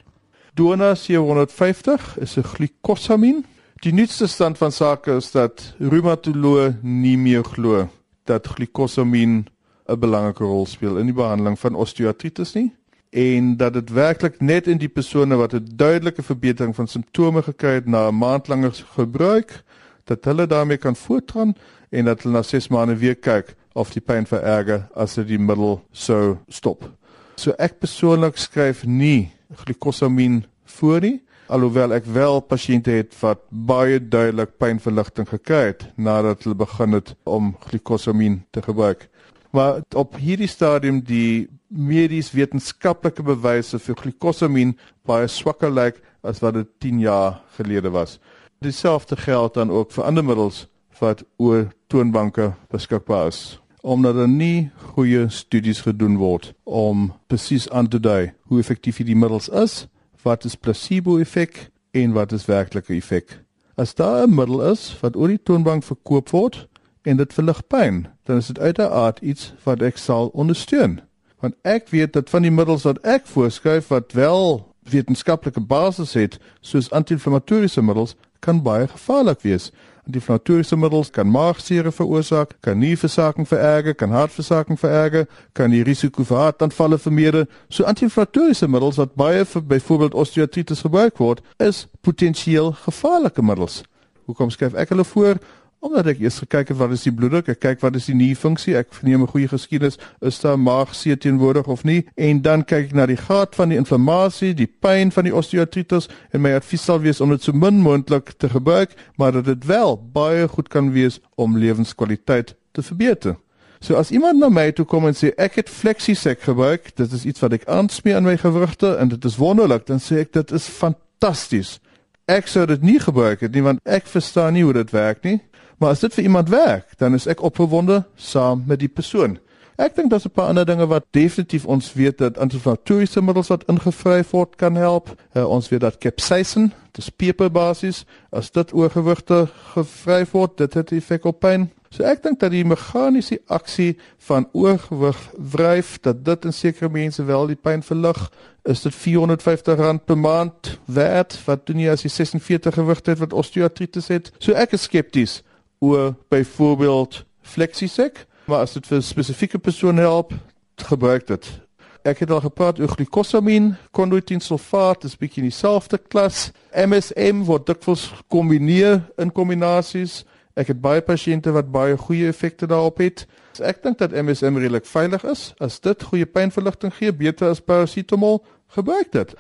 Dona 0.54 0.94
750 0.94 2.18
is 2.18 2.36
'n 2.36 2.42
glikosamin. 2.42 3.44
Die 3.74 3.92
nuutste 3.92 4.26
stand 4.26 4.58
van 4.58 4.72
sake 4.72 5.16
is 5.16 5.30
dat 5.30 5.74
reumatoloë 5.78 6.78
nie 6.82 7.18
meer 7.18 7.44
glo 7.44 7.88
dat 8.24 8.46
glikosamin 8.46 9.46
'n 9.88 9.98
belangrike 9.98 10.44
rol 10.44 10.66
speel 10.66 10.98
in 10.98 11.06
die 11.06 11.14
behandeling 11.14 11.58
van 11.58 11.74
osteoartritis 11.74 12.52
nie 12.54 12.72
en 13.14 13.56
dat 13.56 13.72
dit 13.72 13.90
werklik 13.90 14.40
net 14.40 14.66
in 14.66 14.78
die 14.78 14.88
persone 14.88 15.36
wat 15.36 15.54
'n 15.54 15.68
duidelike 15.74 16.22
verbetering 16.22 16.74
van 16.74 16.88
simptome 16.88 17.42
gekry 17.42 17.74
het 17.74 17.86
na 17.86 18.08
'n 18.08 18.18
maand 18.18 18.48
langer 18.48 18.84
gebruik 18.94 19.62
dat 20.04 20.24
hulle 20.24 20.46
daarmee 20.46 20.76
kan 20.76 20.96
voortgaan 20.96 21.54
en 21.90 22.04
dat 22.04 22.22
hulle 22.22 22.34
na 22.34 22.42
6 22.42 22.68
maande 22.68 22.96
weer 22.96 23.14
kyk 23.14 23.54
of 23.72 23.92
die 23.92 24.00
pyn 24.00 24.26
vererger 24.26 24.88
as 24.94 25.14
hulle 25.14 25.26
die 25.26 25.38
middel 25.38 25.84
sou 25.90 26.36
stop. 26.48 26.90
So 27.36 27.54
ek 27.58 27.80
persoonlik 27.82 28.38
skryf 28.38 28.84
nie 28.86 29.32
glikosamin 29.64 30.44
voor 30.78 31.00
nie 31.00 31.18
alhoewel 31.52 31.92
ek 31.96 32.06
wel 32.08 32.40
pasiënte 32.48 32.92
het 32.94 33.16
wat 33.20 33.42
baie 33.50 33.98
duidelik 34.00 34.54
pynverligting 34.60 35.28
gekry 35.28 35.72
het 35.72 35.86
nadat 35.96 36.44
hulle 36.44 36.56
begin 36.58 36.96
het 36.96 37.14
om 37.28 37.52
glikosamin 37.68 38.42
te 38.50 38.62
gebruik. 38.64 39.08
Maar 39.54 39.82
op 39.94 40.16
hierdie 40.18 40.50
stadium 40.50 41.02
die 41.04 41.48
medies 41.68 42.32
wetenskaplike 42.34 43.22
bewyse 43.22 43.78
vir 43.78 43.98
glikosamin 44.00 44.76
baie 45.06 45.28
swakker 45.28 45.72
lyk 45.72 46.00
as 46.24 46.40
wat 46.42 46.56
dit 46.58 46.70
10 46.80 47.02
jaar 47.04 47.42
gelede 47.58 47.92
was. 47.94 48.18
Dieselfde 48.64 49.16
geld 49.20 49.54
dan 49.54 49.70
ook 49.70 49.92
vir 49.92 50.08
ander 50.08 50.24
middels 50.24 50.66
wat 51.00 51.24
oor 51.36 51.68
toonbanke 51.92 52.54
beskikbaar 52.72 53.28
is 53.28 53.58
omdat 53.84 54.16
daar 54.16 54.28
nie 54.28 54.70
goeie 54.94 55.26
studies 55.28 55.82
gedoen 55.84 56.16
word 56.16 56.54
om 56.64 57.10
presies 57.28 57.68
aan 57.68 57.88
te 57.92 58.00
dui 58.00 58.32
hoe 58.48 58.58
effektief 58.62 59.02
die 59.04 59.16
middels 59.16 59.50
is, 59.52 59.86
wat 60.24 60.44
is 60.48 60.56
placebo 60.56 61.18
effek 61.20 61.68
en 61.92 62.16
wat 62.16 62.32
is 62.32 62.48
werklike 62.48 62.96
effek. 62.96 63.44
As 63.76 63.94
daar 63.94 64.24
'n 64.26 64.34
middel 64.34 64.62
is 64.72 64.96
wat 65.02 65.16
oor 65.16 65.28
die 65.28 65.42
toonbank 65.42 65.84
verkoop 65.84 66.30
word, 66.30 66.68
en 67.04 67.16
dit 67.16 67.32
verlig 67.32 67.66
pyn, 67.66 68.06
dan 68.24 68.36
is 68.36 68.46
dit 68.46 68.58
uiteraard 68.58 69.18
iets 69.20 69.52
wat 69.64 69.82
ek 69.84 70.00
sal 70.00 70.30
ondersteun. 70.32 71.00
Want 71.44 71.56
ek 71.62 71.90
weet 71.92 72.14
dat 72.16 72.30
van 72.32 72.46
die 72.46 72.52
middels 72.52 72.86
wat 72.88 73.02
ek 73.04 73.26
voorskryf 73.28 73.90
wat 73.92 74.16
wel 74.16 74.62
wetenskaplike 74.88 75.60
basis 75.60 76.14
het, 76.16 76.38
soos 76.60 76.90
anti-inflammatoriese 76.96 77.84
middels, 77.84 78.16
kan 78.40 78.62
baie 78.64 78.88
gevaarlik 78.88 79.44
wees. 79.44 79.70
Anti-inflammatoriese 80.04 80.76
middels 80.76 81.10
kan 81.10 81.30
maagseer 81.32 81.86
veroorsaak, 81.92 82.50
kan 82.60 82.78
nierversaking 82.78 83.48
vererger, 83.48 83.94
kan 83.94 84.10
hartversaking 84.12 84.76
vererger, 84.78 85.24
kan 85.56 85.72
die 85.72 85.80
risiko 85.82 86.26
vir 86.28 86.42
hartaanvalle 86.42 86.98
vermeerder. 87.00 87.46
So 87.72 87.88
anti-inflammatoriese 87.88 88.68
middels 88.68 89.00
wat 89.00 89.16
baie 89.16 89.46
vir 89.48 89.64
byvoorbeeld 89.72 90.14
osteoartritis 90.14 90.84
gebruik 90.84 91.18
word, 91.18 91.40
is 91.56 91.86
potensieel 92.04 92.74
gevaarlike 92.84 93.42
middels. 93.42 93.80
Hoekom 94.28 94.52
skryf 94.52 94.76
ek 94.76 94.92
hulle 94.92 95.04
voor? 95.08 95.40
Omdat 95.84 96.06
ek 96.14 96.22
eers 96.24 96.38
gekyk 96.40 96.70
het 96.72 96.78
wat 96.80 96.94
is 96.96 97.02
die 97.04 97.12
bloeddruk, 97.12 97.50
ek 97.52 97.58
kyk 97.60 97.82
wat 97.82 97.96
is 97.98 98.06
die 98.08 98.16
nierfunksie, 98.16 98.72
ek 98.78 99.02
neem 99.04 99.20
'n 99.22 99.28
goeie 99.28 99.48
geskiedenis, 99.48 99.98
is 100.24 100.40
daar 100.40 100.56
maagseer 100.56 101.18
teenwoordig 101.20 101.66
of 101.68 101.84
nie 101.84 102.06
en 102.16 102.40
dan 102.40 102.64
kyk 102.64 102.86
ek 102.86 102.94
na 102.94 103.06
die 103.06 103.20
graad 103.20 103.54
van 103.54 103.68
die 103.68 103.76
inflammasie, 103.76 104.54
die 104.54 104.66
pyn 104.66 105.12
van 105.12 105.24
die 105.24 105.34
osteoartritis 105.34 106.08
en 106.32 106.40
my 106.40 106.54
advies 106.56 106.84
sal 106.84 107.00
wees 107.00 107.20
om 107.20 107.30
dit 107.30 107.42
so 107.42 107.52
min 107.52 107.82
moontlik 107.84 108.32
te 108.38 108.48
gebruik, 108.48 108.96
maar 109.18 109.32
dat 109.32 109.44
dit 109.44 109.66
wel 109.66 110.00
baie 110.12 110.48
goed 110.48 110.68
kan 110.68 110.92
wees 110.92 111.20
om 111.36 111.58
lewenskwaliteit 111.58 112.56
te 112.72 112.82
verbeter. 112.82 113.36
So 113.80 113.94
as 113.96 114.10
iemand 114.10 114.38
na 114.38 114.48
my 114.48 114.72
toe 114.72 114.86
kom 114.86 115.06
en 115.06 115.12
sê 115.12 115.34
ek 115.36 115.54
het 115.54 115.68
Flexisec 115.68 116.40
gebruik, 116.40 116.96
dit 116.96 117.12
is 117.12 117.24
iets 117.24 117.40
wat 117.40 117.52
ek 117.52 117.68
aansmeer 117.68 118.16
aan 118.16 118.24
my 118.24 118.36
gewrigte 118.36 118.96
en 118.96 119.08
dit 119.08 119.24
is 119.24 119.36
wonderlik, 119.36 119.86
dan 119.86 120.00
sê 120.00 120.24
ek 120.24 120.32
dit 120.32 120.50
is 120.50 120.64
fantasties. 120.64 121.80
Ek 122.24 122.46
sou 122.48 122.64
dit 122.66 122.82
nie 122.82 122.98
gebruik 122.98 123.40
het 123.40 123.52
nie 123.52 123.62
want 123.62 123.80
ek 123.84 124.06
verstaan 124.08 124.56
nie 124.56 124.64
hoe 124.64 124.72
dit 124.72 124.90
werk 124.90 125.20
nie. 125.24 125.42
Maar 125.84 125.92
as 125.92 126.00
dit 126.00 126.14
vir 126.14 126.22
iemand 126.22 126.48
werk, 126.48 126.86
dan 126.96 127.12
is 127.14 127.26
ek 127.28 127.42
opgewonde 127.44 128.06
saam 128.16 128.62
met 128.66 128.78
die 128.80 128.88
persoon. 128.88 129.34
Ek 129.76 129.92
dink 129.92 130.08
daar's 130.10 130.24
'n 130.24 130.32
paar 130.32 130.48
ander 130.48 130.64
dinge 130.64 130.86
wat 130.86 131.04
definitief 131.10 131.66
ons 131.66 131.92
weet 131.92 132.18
dat 132.18 132.38
anti-inflammatoriese 132.38 133.22
middels 133.22 133.48
wat 133.52 133.68
ingevry 133.68 134.24
word 134.30 134.56
kan 134.56 134.74
help. 134.74 135.12
Uh, 135.36 135.44
ons 135.44 135.68
weet 135.68 135.80
dat 135.80 135.98
capsaicin, 135.98 136.72
dis 136.92 137.08
peperbasis, 137.08 138.04
as 138.30 138.50
dit 138.50 138.72
oorgewigte 138.72 139.48
gevry 139.74 140.24
word, 140.32 140.56
dit 140.56 140.74
het 140.74 140.92
effek 140.92 141.24
op 141.24 141.40
pyn. 141.40 141.70
So 141.90 142.02
ek 142.02 142.22
dink 142.22 142.40
dat 142.40 142.50
die 142.50 142.64
meganiese 142.64 143.40
aksie 143.46 143.98
van 144.18 144.48
oorgewig 144.52 145.32
wryf 145.36 145.98
dat 146.00 146.24
dit 146.24 146.44
in 146.44 146.52
sekere 146.52 146.88
mense 146.88 147.24
wel 147.24 147.46
die 147.46 147.60
pyn 147.60 147.82
verlig, 147.82 148.30
is 148.64 148.80
dit 148.80 148.94
R450 148.94 150.04
per 150.04 150.18
maand 150.18 150.78
werd 150.84 151.44
wat 151.44 151.66
doen 151.66 151.78
jy 151.78 151.90
as 151.90 152.02
jy 152.02 152.08
46 152.08 152.74
gewig 152.74 153.00
het 153.04 153.18
wat 153.18 153.32
osteoartritis 153.32 154.08
het. 154.08 154.32
So 154.38 154.52
ek 154.52 154.72
is 154.72 154.82
skepties 154.82 155.42
oor 155.84 156.14
byvoorbeeld 156.28 157.24
Flexisec, 157.42 158.26
maar 158.44 158.64
as 158.64 158.72
dit 158.72 158.86
vir 158.86 158.98
'n 158.98 159.02
spesifieke 159.02 159.58
persoon 159.58 159.96
help, 159.96 160.32
gebruik 160.76 161.26
dit. 161.26 161.64
Ek 162.04 162.18
het 162.18 162.30
al 162.30 162.40
gepraat 162.40 162.80
oor 162.80 162.88
glikosamin, 162.88 163.76
chondroitin 163.92 164.40
sulfaat, 164.40 165.04
is 165.04 165.16
bietjie 165.16 165.42
in 165.42 165.48
dieselfde 165.48 165.98
klas. 165.98 166.50
MSM 166.76 167.46
word 167.48 167.66
dikwels 167.66 168.10
kombineer 168.28 168.98
in 169.16 169.32
kombinasies. 169.32 170.24
Ek 170.54 170.68
het 170.68 170.82
baie 170.84 171.00
pasiënte 171.00 171.54
wat 171.56 171.70
baie 171.72 171.96
goeie 171.96 172.28
effekte 172.28 172.66
daarop 172.66 173.00
het. 173.00 173.24
So 173.56 173.64
ek 173.64 173.80
dink 173.82 173.98
dat 173.98 174.12
MSM 174.12 174.60
redelik 174.60 174.84
veilig 174.84 175.24
is. 175.24 175.54
As 175.64 175.80
dit 175.80 176.02
goeie 176.02 176.26
pynverligting 176.26 176.92
gee, 176.92 177.12
beter 177.12 177.48
as 177.48 177.64
parasetamol, 177.64 178.44
gebruik 178.76 179.12
dit. 179.12 179.34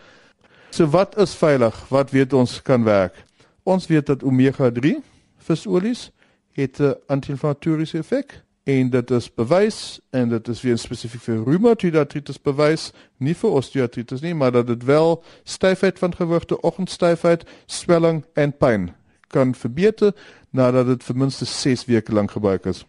So 0.72 0.88
wat 0.90 1.18
is 1.20 1.36
veilig? 1.36 1.76
Wat 1.92 2.10
weet 2.16 2.32
ons 2.32 2.62
kan 2.62 2.84
werk? 2.84 3.20
Ons 3.62 3.86
weet 3.92 4.06
dat 4.06 4.24
omega 4.24 4.70
3 4.72 5.02
visolies 5.44 6.08
het 6.54 6.80
'n 6.80 6.94
anti-inflammatoriese 7.06 7.98
effek 7.98 8.42
en 8.64 8.90
dit 8.90 9.10
is 9.10 9.34
bewys 9.34 10.00
en 10.10 10.28
dit 10.28 10.48
is 10.48 10.62
weer 10.62 10.78
spesifiek 10.78 11.20
vir 11.20 11.44
reumatoid 11.44 11.96
artritis 11.96 12.40
bewys, 12.40 12.92
nie 13.18 13.34
vir 13.34 13.50
osteoartritis 13.50 14.20
nie, 14.20 14.34
maar 14.34 14.52
dat 14.52 14.66
dit 14.66 14.84
wel 14.84 15.22
styfheid 15.42 15.98
van 15.98 16.14
gewrigte, 16.16 16.60
oggendstyfheid, 16.60 17.44
swelling 17.66 18.24
en 18.34 18.56
pyn 18.56 18.92
kan 19.28 19.54
verbeter 19.54 20.14
nadat 20.50 20.86
dit 20.86 21.04
vir 21.04 21.16
minstens 21.16 21.60
6 21.60 21.84
weke 21.84 22.12
lank 22.12 22.30
gebruik 22.30 22.66
is. 22.70 22.84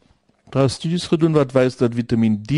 Daar 0.49 0.69
is 0.69 0.73
studies 0.73 1.07
gedoen 1.07 1.33
wat 1.33 1.51
wys 1.51 1.77
dat 1.77 1.93
Vitamiin 1.93 2.43
D 2.43 2.51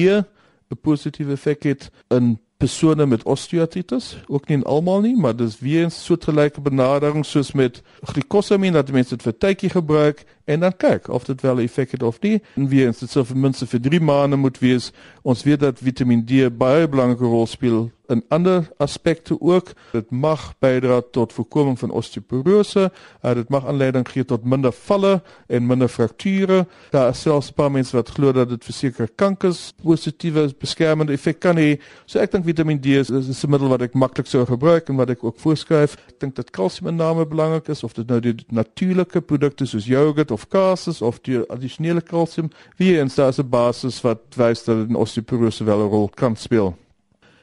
'n 0.70 0.80
positiewe 0.82 1.32
effek 1.32 1.64
het 1.64 1.90
in 2.08 2.38
persone 2.58 3.06
met 3.06 3.24
osteoartritis, 3.24 4.18
ook 4.28 4.48
nie 4.48 4.58
in 4.58 4.64
almal 4.64 5.02
nie, 5.02 5.16
maar 5.16 5.36
dis 5.36 5.60
weer 5.60 5.86
'n 5.86 5.92
soortgelyke 5.92 6.62
benadering 6.62 7.26
soos 7.26 7.52
met 7.52 7.82
glikosamin 8.02 8.74
dat 8.74 8.92
mense 8.92 9.16
dit 9.16 9.22
vir 9.22 9.38
tydjie 9.38 9.70
gebruik 9.70 10.26
en 10.48 10.60
dan 10.64 10.76
kyk 10.78 11.10
of 11.12 11.28
dit 11.28 11.42
wel 11.42 11.60
effek 11.60 11.92
het 11.92 12.04
of 12.04 12.22
nie. 12.24 12.42
En 12.56 12.68
weer 12.68 12.86
eens 12.88 13.04
dit 13.04 13.12
sou 13.12 13.26
vir 13.28 13.38
minste 13.38 13.68
vir 13.68 13.82
3 13.90 14.00
maande 14.00 14.40
moet 14.40 14.60
wees. 14.64 14.92
Ons 15.28 15.44
weet 15.44 15.60
dat 15.60 15.84
Vitamiin 15.84 16.24
D 16.26 16.48
baie 16.58 16.88
belangrike 16.88 17.28
rol 17.28 17.48
speel 17.48 17.88
in 18.08 18.24
ander 18.28 18.70
aspekte 18.78 19.42
ook. 19.42 19.72
Dit 19.92 20.12
mag 20.12 20.54
bydra 20.60 21.02
tot 21.12 21.34
voorkoming 21.34 21.80
van 21.80 21.92
osteoporose. 21.92 22.92
Uh, 23.22 23.34
dit 23.34 23.50
mag 23.50 23.66
aanleiding 23.68 24.08
gee 24.10 24.26
tot 24.26 24.46
minder 24.46 24.72
valle 24.72 25.22
en 25.48 25.66
minder 25.68 25.88
frakture. 25.88 26.66
Daar 26.92 27.10
is 27.10 27.22
selfs 27.22 27.50
'n 27.52 27.54
paar 27.54 27.72
mense 27.72 27.96
wat 27.96 28.10
glo 28.10 28.32
dat 28.32 28.50
dit 28.50 28.64
vir 28.64 28.74
sekere 28.74 29.10
kankers 29.16 29.74
positiewe 29.84 30.54
beskermende 30.60 31.14
effek 31.14 31.40
kan 31.40 31.58
hê. 31.58 31.82
So 32.06 32.20
ek 32.20 32.32
dink 32.32 32.46
Vitamiin 32.46 32.82
D 32.82 32.86
is, 32.86 33.10
is 33.10 33.44
'n 33.44 33.50
middel 33.50 33.68
wat 33.68 33.82
ek 33.82 33.94
maklik 33.94 34.28
sou 34.28 34.46
gebruik 34.46 34.90
en 34.90 34.96
wat 34.96 35.10
ek 35.10 35.24
ook 35.24 35.40
voorskryf. 35.40 35.98
Ek 36.08 36.20
dink 36.20 36.36
dat 36.36 36.52
kalsiuminname 36.52 37.26
belangrik 37.26 37.68
is 37.68 37.84
of 37.84 37.94
dit 37.94 38.08
nou 38.08 38.20
die 38.20 38.36
natuurlike 38.50 39.22
produkte 39.22 39.66
soos 39.66 39.86
jogurt 39.86 40.32
of 40.38 40.48
kaas 40.54 40.88
is 40.88 41.02
of 41.02 41.20
die 41.26 41.42
addisionele 41.50 42.02
kalsium. 42.02 42.52
Wie 42.78 42.94
eens 43.00 43.16
daar 43.16 43.34
is 43.34 43.40
'n 43.40 43.50
basis 43.50 44.02
wat 44.02 44.22
wys 44.36 44.64
dat 44.64 44.90
'n 44.90 44.96
osteoporose 44.96 45.64
wel 45.64 45.82
'n 45.82 45.90
rol 45.90 46.10
kan 46.10 46.36
speel. 46.36 46.76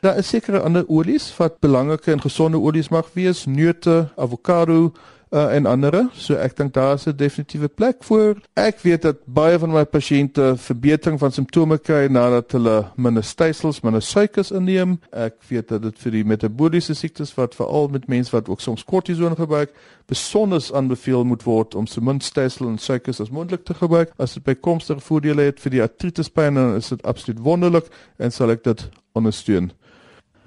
Daar 0.00 0.18
is 0.18 0.28
sekere 0.28 0.60
ander 0.60 0.84
olies 0.88 1.36
wat 1.36 1.60
belangrike 1.60 2.12
en 2.12 2.20
gesonde 2.20 2.58
olies 2.58 2.88
mag 2.88 3.08
wees, 3.12 3.46
neute, 3.46 4.08
avokado, 4.16 4.92
uh, 5.34 5.54
en 5.54 5.66
ander. 5.66 6.08
So 6.14 6.38
ek 6.38 6.56
dink 6.56 6.74
daar 6.74 6.94
is 6.94 7.06
'n 7.06 7.16
definitiewe 7.16 7.68
plek 7.68 8.04
voor. 8.04 8.36
Ek 8.54 8.78
weet 8.80 9.02
dat 9.02 9.16
baie 9.26 9.58
van 9.58 9.70
my 9.70 9.84
pasiënte 9.84 10.54
verbetering 10.56 11.18
van 11.18 11.32
simptome 11.32 11.78
kry 11.78 12.06
nadat 12.06 12.52
hulle 12.52 12.84
minder 12.96 13.24
stysels, 13.24 13.80
minder 13.80 14.02
suikers 14.02 14.50
inneem. 14.50 15.00
Ek 15.10 15.34
weet 15.48 15.68
dat 15.68 15.82
dit 15.82 15.98
vir 15.98 16.12
die 16.12 16.24
metabooliese 16.24 16.94
siektes 16.94 17.34
wat 17.34 17.54
veral 17.54 17.88
met 17.88 18.08
mense 18.08 18.30
wat 18.30 18.48
ook 18.48 18.60
soms 18.60 18.84
kortison 18.84 19.36
gebruik, 19.36 19.70
besonder 20.06 20.62
aanbeveel 20.72 21.24
moet 21.24 21.42
word 21.42 21.74
om 21.74 21.86
so 21.86 22.00
min 22.00 22.20
stysel 22.20 22.68
en 22.68 22.78
suikers 22.78 23.20
as 23.20 23.30
moontlik 23.30 23.64
te 23.64 23.74
gebruik. 23.74 24.12
As 24.18 24.34
dit 24.34 24.44
bykomstige 24.44 25.00
voordele 25.00 25.42
het 25.42 25.60
vir 25.60 25.70
die 25.70 25.82
artritispyn, 25.82 26.54
dan 26.54 26.76
is 26.76 26.88
dit 26.88 27.02
absoluut 27.02 27.40
wonderlik 27.40 27.86
en 28.16 28.30
sal 28.30 28.50
ek 28.50 28.64
dit 28.64 28.88
ondersteun. 29.12 29.72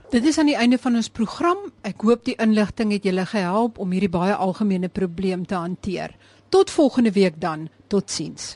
Dit 0.08 0.24
is 0.24 0.38
aan 0.38 0.48
die 0.48 0.56
einde 0.56 0.78
van 0.80 0.96
ons 0.96 1.10
program. 1.12 1.66
Ek 1.84 2.06
hoop 2.08 2.22
die 2.24 2.38
inligting 2.40 2.94
het 2.96 3.04
julle 3.04 3.26
gehelp 3.28 3.76
om 3.84 3.92
hierdie 3.92 4.12
baie 4.14 4.36
algemene 4.40 4.88
probleem 4.88 5.44
te 5.44 5.58
hanteer. 5.60 6.14
Tot 6.48 6.72
volgende 6.72 7.12
week 7.12 7.42
dan. 7.44 7.68
Totsiens. 7.92 8.54